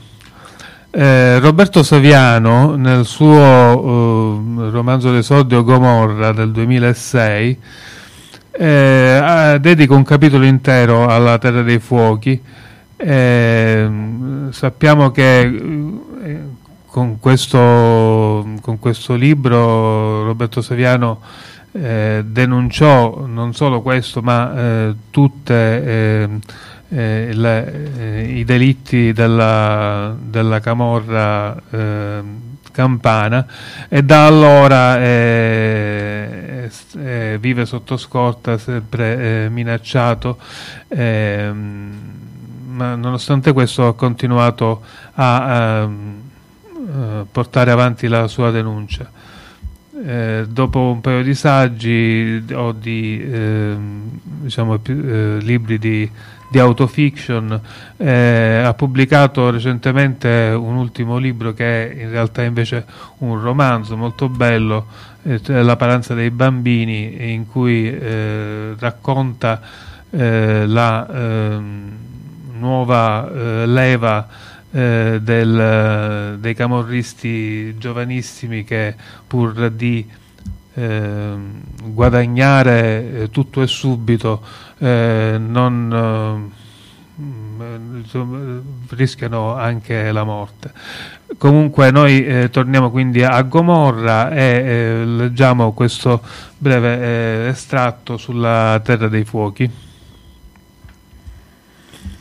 [1.00, 7.60] Eh, Roberto Saviano, nel suo eh, romanzo d'esordio Gomorra del 2006,
[8.50, 12.42] eh, dedica un capitolo intero alla Terra dei Fuochi.
[12.96, 16.40] Ehm, sappiamo che eh,
[16.88, 21.22] con questo, con, questo, libro Roberto Saviano
[21.74, 25.84] eh, denunciò non solo questo, ma tutte
[26.24, 26.40] ehm,
[26.90, 32.22] eh, le, eh, i delitti della, della Camorra eh,
[32.72, 33.46] campana
[33.90, 36.70] e da allora eh,
[37.40, 40.38] vive sotto scorta, sempre eh, minacciato,
[40.88, 41.94] ehm,
[42.68, 44.84] ma nonostante questo ha continuato
[45.14, 45.90] a, a, a
[47.32, 49.10] portare avanti la sua denuncia.
[50.06, 53.76] Eh, dopo un paio di saggi o di eh,
[54.42, 56.08] diciamo, eh, libri di
[56.50, 57.60] di autofiction,
[57.98, 62.86] eh, ha pubblicato recentemente un ultimo libro che è in realtà invece
[63.20, 64.88] un romanzo molto bello,
[65.24, 69.62] eh, La paranza dei bambini, in cui eh, racconta
[70.10, 71.92] eh, la ehm,
[72.58, 74.28] nuova eh, leva
[74.72, 78.96] eh, del, dei camorristi giovanissimi che
[79.28, 80.06] pur di
[80.80, 84.44] Ehm, guadagnare tutto e subito
[84.80, 86.52] eh, non
[87.18, 90.72] insomma, rischiano anche la morte.
[91.38, 96.22] Comunque noi eh, torniamo quindi a Gomorra e eh, leggiamo questo
[96.58, 99.70] breve eh, estratto sulla Terra dei Fuochi.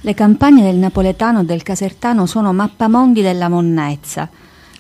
[0.01, 4.29] Le campagne del napoletano e del casertano sono mappamondi della monnezza,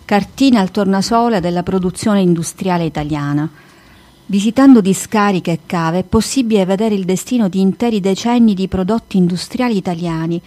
[0.04, 3.50] cartina al tornasole della produzione industriale italiana
[4.28, 9.76] Visitando discariche e cave è possibile vedere il destino di interi decenni di prodotti industriali
[9.76, 10.42] italiani.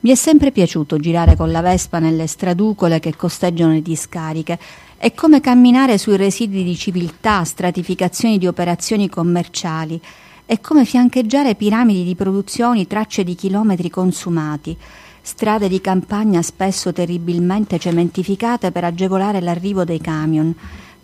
[0.00, 4.58] Mi è sempre piaciuto girare con la Vespa nelle straducole che costeggiano le discariche.
[4.96, 10.00] È come camminare sui residui di civiltà, stratificazioni di operazioni commerciali.
[10.46, 14.74] È come fiancheggiare piramidi di produzioni, tracce di chilometri consumati
[15.20, 20.54] strade di campagna spesso terribilmente cementificate per agevolare l'arrivo dei camion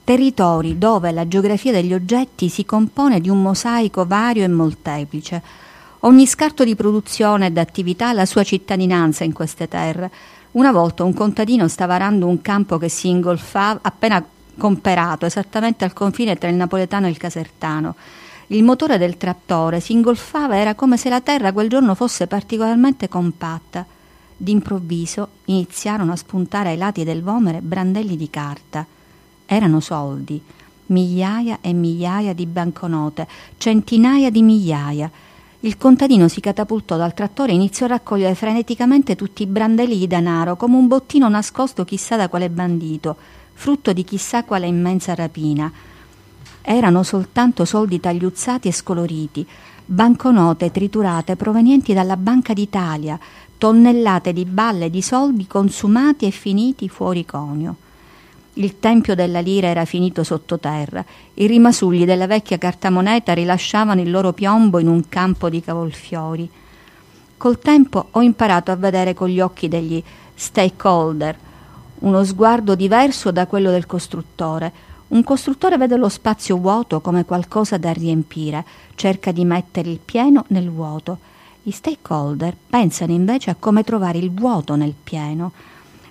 [0.05, 5.43] territori dove la geografia degli oggetti si compone di un mosaico vario e molteplice.
[6.01, 10.11] Ogni scarto di produzione ed attività ha la sua cittadinanza in queste terre.
[10.53, 14.23] Una volta un contadino stava arando un campo che si ingolfava appena
[14.59, 17.95] comperato, esattamente al confine tra il napoletano e il casertano.
[18.49, 23.09] Il motore del trattore si ingolfava, era come se la terra quel giorno fosse particolarmente
[23.09, 23.87] compatta.
[24.37, 28.87] D'improvviso iniziarono a spuntare ai lati del vomere brandelli di carta.
[29.47, 30.41] Erano soldi,
[30.87, 33.29] migliaia e migliaia di banconote,
[33.59, 35.11] centinaia di migliaia.
[35.61, 40.07] Il contadino si catapultò dal trattore e iniziò a raccogliere freneticamente tutti i brandelli di
[40.07, 43.17] denaro come un bottino nascosto chissà da quale bandito,
[43.53, 45.71] frutto di chissà quale immensa rapina.
[46.63, 49.47] Erano soltanto soldi tagliuzzati e scoloriti,
[49.85, 53.19] banconote triturate provenienti dalla Banca d'Italia,
[53.59, 57.77] tonnellate di balle di soldi consumati e finiti fuori conio.
[58.57, 61.05] Il tempio della lira era finito sottoterra.
[61.35, 66.49] I rimasugli della vecchia cartamoneta rilasciavano il loro piombo in un campo di cavolfiori.
[67.37, 70.01] Col tempo ho imparato a vedere con gli occhi degli
[70.35, 71.37] stakeholder,
[71.97, 74.73] uno sguardo diverso da quello del costruttore.
[75.09, 80.45] Un costruttore vede lo spazio vuoto come qualcosa da riempire, cerca di mettere il pieno
[80.49, 81.19] nel vuoto.
[81.61, 85.53] Gli stakeholder pensano invece a come trovare il vuoto nel pieno.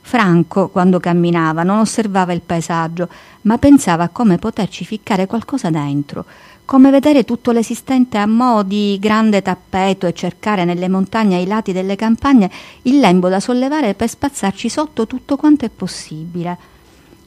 [0.06, 3.08] Franco, quando camminava, non osservava il paesaggio,
[3.44, 6.26] ma pensava a come poterci ficcare qualcosa dentro,
[6.66, 11.72] come vedere tutto l'esistente a mo' di grande tappeto e cercare nelle montagne ai lati
[11.72, 12.52] delle campagne
[12.84, 16.58] il lembo da sollevare per spazzarci sotto tutto quanto è possibile.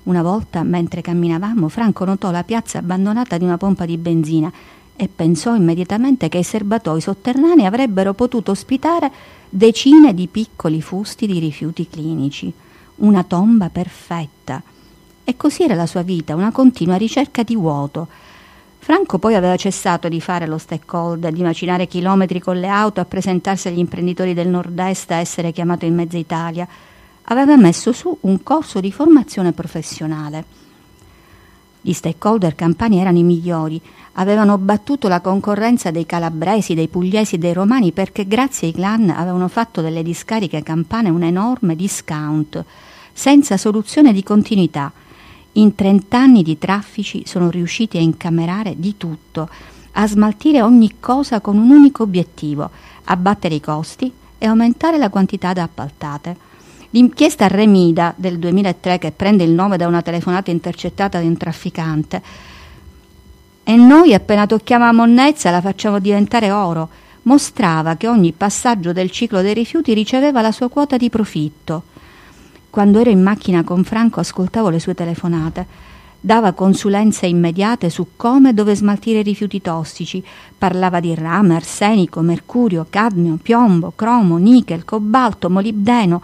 [0.05, 4.53] Una volta, mentre camminavamo, Franco notò la piazza abbandonata di una pompa di benzina
[4.95, 9.11] e pensò immediatamente che i serbatoi sotterranei avrebbero potuto ospitare
[9.49, 12.53] decine di piccoli fusti di rifiuti clinici
[12.97, 14.63] una tomba perfetta.
[15.25, 18.07] E così era la sua vita, una continua ricerca di vuoto.
[18.79, 23.05] Franco poi aveva cessato di fare lo stakeholder, di macinare chilometri con le auto a
[23.05, 26.69] presentarsi agli imprenditori del nord-est a essere chiamato in mezza Italia.
[27.25, 30.45] Aveva messo su un corso di formazione professionale.
[31.81, 33.83] Gli stakeholder campani erano i migliori,
[34.19, 39.11] avevano battuto la concorrenza dei calabresi, dei pugliesi e dei romani perché grazie ai clan
[39.11, 42.65] avevano fatto delle discariche campane un enorme discount
[43.13, 44.93] senza soluzione di continuità.
[45.53, 49.49] In trent'anni di traffici sono riusciti a incamerare di tutto,
[49.93, 52.71] a smaltire ogni cosa con un unico obiettivo,
[53.05, 56.45] abbattere i costi e aumentare la quantità da appaltate.
[56.91, 62.23] L'inchiesta Remida del 2003, che prende il nome da una telefonata intercettata di un trafficante,
[63.69, 66.89] e noi appena tocchiamo la monnezza la facciamo diventare oro,
[67.23, 71.83] mostrava che ogni passaggio del ciclo dei rifiuti riceveva la sua quota di profitto.
[72.71, 75.67] Quando ero in macchina con Franco ascoltavo le sue telefonate.
[76.21, 80.23] Dava consulenze immediate su come e dove smaltire i rifiuti tossici.
[80.57, 86.23] Parlava di rame, arsenico, mercurio, cadmio, piombo, cromo, nichel, cobalto, molibdeno.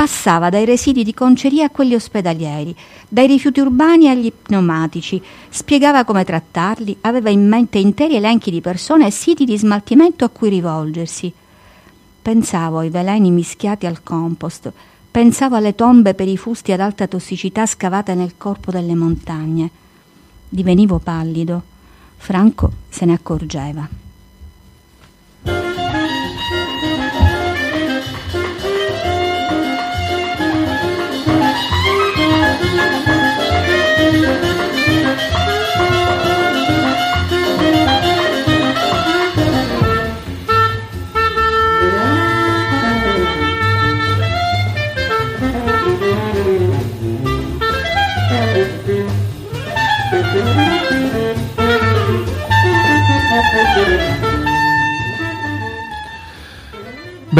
[0.00, 2.74] Passava dai residui di conceria a quelli ospedalieri,
[3.06, 5.20] dai rifiuti urbani agli pneumatici,
[5.50, 10.30] spiegava come trattarli, aveva in mente interi elenchi di persone e siti di smaltimento a
[10.30, 11.30] cui rivolgersi.
[12.22, 14.72] Pensavo ai veleni mischiati al compost,
[15.10, 19.68] Pensavo alle tombe per i fusti ad alta tossicità scavate nel corpo delle montagne.
[20.48, 21.62] Divenivo pallido.
[22.16, 23.86] Franco se ne accorgeva.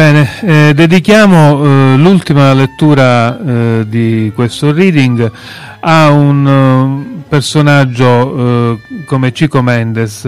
[0.00, 5.30] Bene, eh, dedichiamo eh, l'ultima lettura eh, di questo reading
[5.80, 10.24] a un uh, personaggio uh, come Chico Mendes,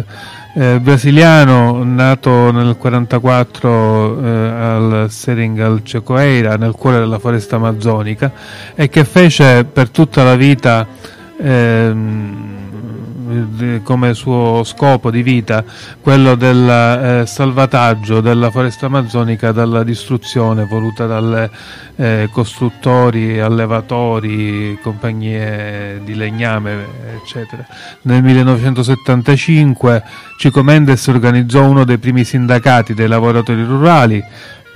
[0.57, 8.31] eh, brasiliano nato nel 1944 al Seringal Cecoeira, nel cuore della foresta amazzonica,
[8.75, 10.87] e che fece per tutta la vita
[11.39, 12.62] ehm,
[13.83, 15.65] come suo scopo di vita
[16.01, 21.51] quello del eh, salvataggio della foresta amazzonica dalla distruzione voluta dalle
[21.97, 26.87] eh, costruttori, allevatori, compagnie di legname,
[27.23, 27.65] eccetera.
[28.03, 30.03] Nel 1975
[30.39, 34.23] Cico Mendes organizzò uno dei primi sindacati dei lavoratori rurali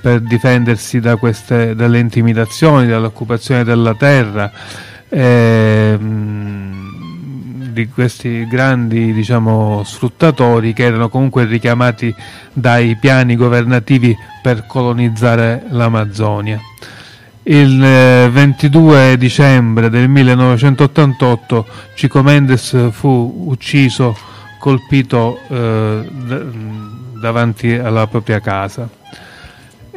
[0.01, 4.51] per difendersi da queste, dalle intimidazioni, dall'occupazione della terra.
[5.09, 5.97] Eh,
[7.77, 12.13] di questi grandi diciamo, sfruttatori che erano comunque richiamati
[12.51, 16.59] dai piani governativi per colonizzare l'Amazzonia.
[17.43, 21.65] Il 22 eh, dicembre del 1988
[21.95, 24.17] Cico Mendes fu ucciso,
[24.57, 26.09] colpito eh,
[27.21, 28.89] davanti alla propria casa.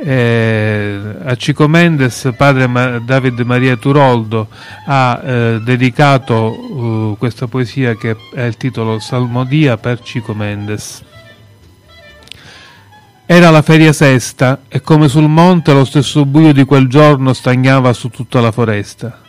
[0.03, 4.49] Eh, a Cico Mendes, padre Ma- David Maria Turoldo
[4.87, 11.03] ha eh, dedicato uh, questa poesia che è il titolo Salmodia per Cico Mendes.
[13.27, 17.93] Era la feria sesta e come sul monte lo stesso buio di quel giorno stagnava
[17.93, 19.21] su tutta la foresta.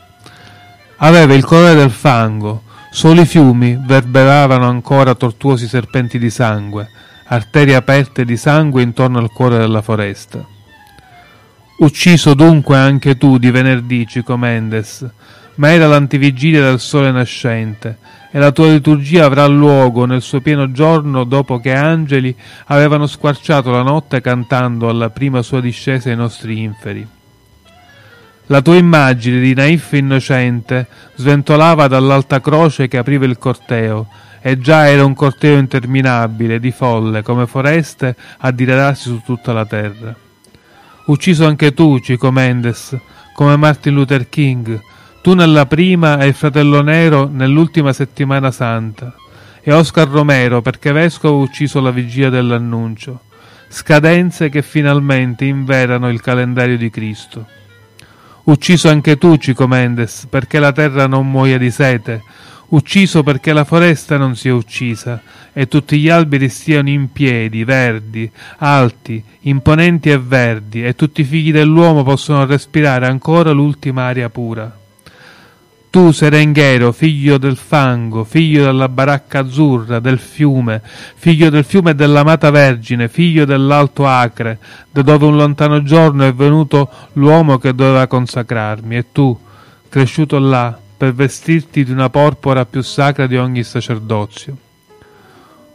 [0.97, 6.89] Aveva il colore del fango, soli fiumi verberavano ancora tortuosi serpenti di sangue,
[7.27, 10.50] arterie aperte di sangue intorno al cuore della foresta.
[11.81, 15.03] Ucciso dunque anche tu di venerdì, Cico Mendes,
[15.55, 17.97] ma era l'antivigilia del sole nascente
[18.29, 23.71] e la tua liturgia avrà luogo nel suo pieno giorno dopo che angeli avevano squarciato
[23.71, 27.07] la notte cantando alla prima sua discesa ai nostri inferi.
[28.45, 34.07] La tua immagine di naif innocente sventolava dall'alta croce che apriva il corteo,
[34.39, 39.65] e già era un corteo interminabile di folle come foreste a diradarsi su tutta la
[39.65, 40.15] terra.
[41.05, 42.97] Ucciso anche tu, Cico Mendes,
[43.33, 44.79] come Martin Luther King,
[45.21, 49.15] tu nella prima e il fratello Nero nell'ultima settimana santa,
[49.61, 53.21] e Oscar Romero perché vescovo ucciso la vigilia dell'annuncio,
[53.67, 57.47] scadenze che finalmente inverano il calendario di Cristo.
[58.43, 62.23] Ucciso anche tu, Cico Mendes, perché la terra non muoia di sete,
[62.71, 65.21] ucciso perché la foresta non sia uccisa
[65.53, 71.25] e tutti gli alberi stiano in piedi, verdi, alti, imponenti e verdi, e tutti i
[71.25, 74.77] figli dell'uomo possono respirare ancora l'ultima aria pura.
[75.89, 80.81] Tu, Serenghero, figlio del fango, figlio della baracca azzurra, del fiume,
[81.15, 84.57] figlio del fiume e dell'amata Vergine, figlio dell'alto Acre,
[84.89, 89.37] da dove un lontano giorno è venuto l'uomo che doveva consacrarmi, e tu,
[89.89, 94.55] cresciuto là, per vestirti di una porpora più sacra di ogni sacerdozio.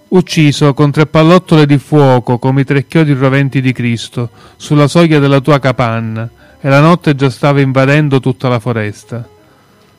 [0.06, 5.18] Ucciso con tre pallottole di fuoco come i tre chiodi roventi di Cristo, sulla soglia
[5.18, 9.26] della tua capanna, e la notte già stava invadendo tutta la foresta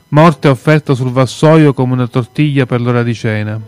[0.10, 3.60] morte offerta sul vassoio come una tortiglia per l'ora di cena.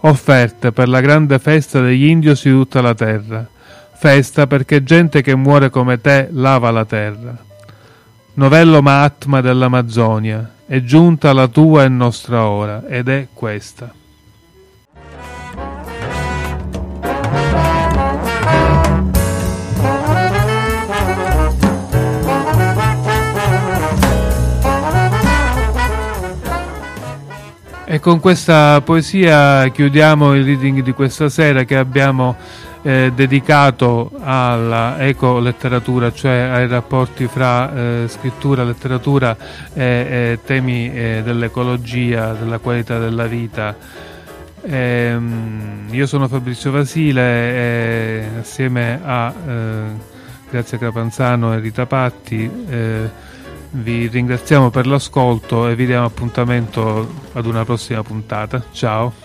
[0.00, 3.46] Offerte per la grande festa degli indiosi di tutta la terra.
[3.92, 7.36] Festa perché gente che muore come te lava la terra.
[8.36, 13.92] Novello Mahatma dell'Amazzonia, è giunta la tua e nostra ora, ed è questa.
[27.86, 32.34] E con questa poesia chiudiamo il reading di questa sera che abbiamo
[32.84, 39.34] eh, dedicato alla ecoletteratura, cioè ai rapporti fra eh, scrittura, letteratura
[39.72, 43.74] e, e temi eh, dell'ecologia, della qualità della vita.
[44.60, 49.82] Ehm, io sono Fabrizio Vasile e assieme a eh,
[50.50, 53.10] Grazia Capanzano e Rita Patti eh,
[53.70, 58.62] vi ringraziamo per l'ascolto e vi diamo appuntamento ad una prossima puntata.
[58.72, 59.23] Ciao!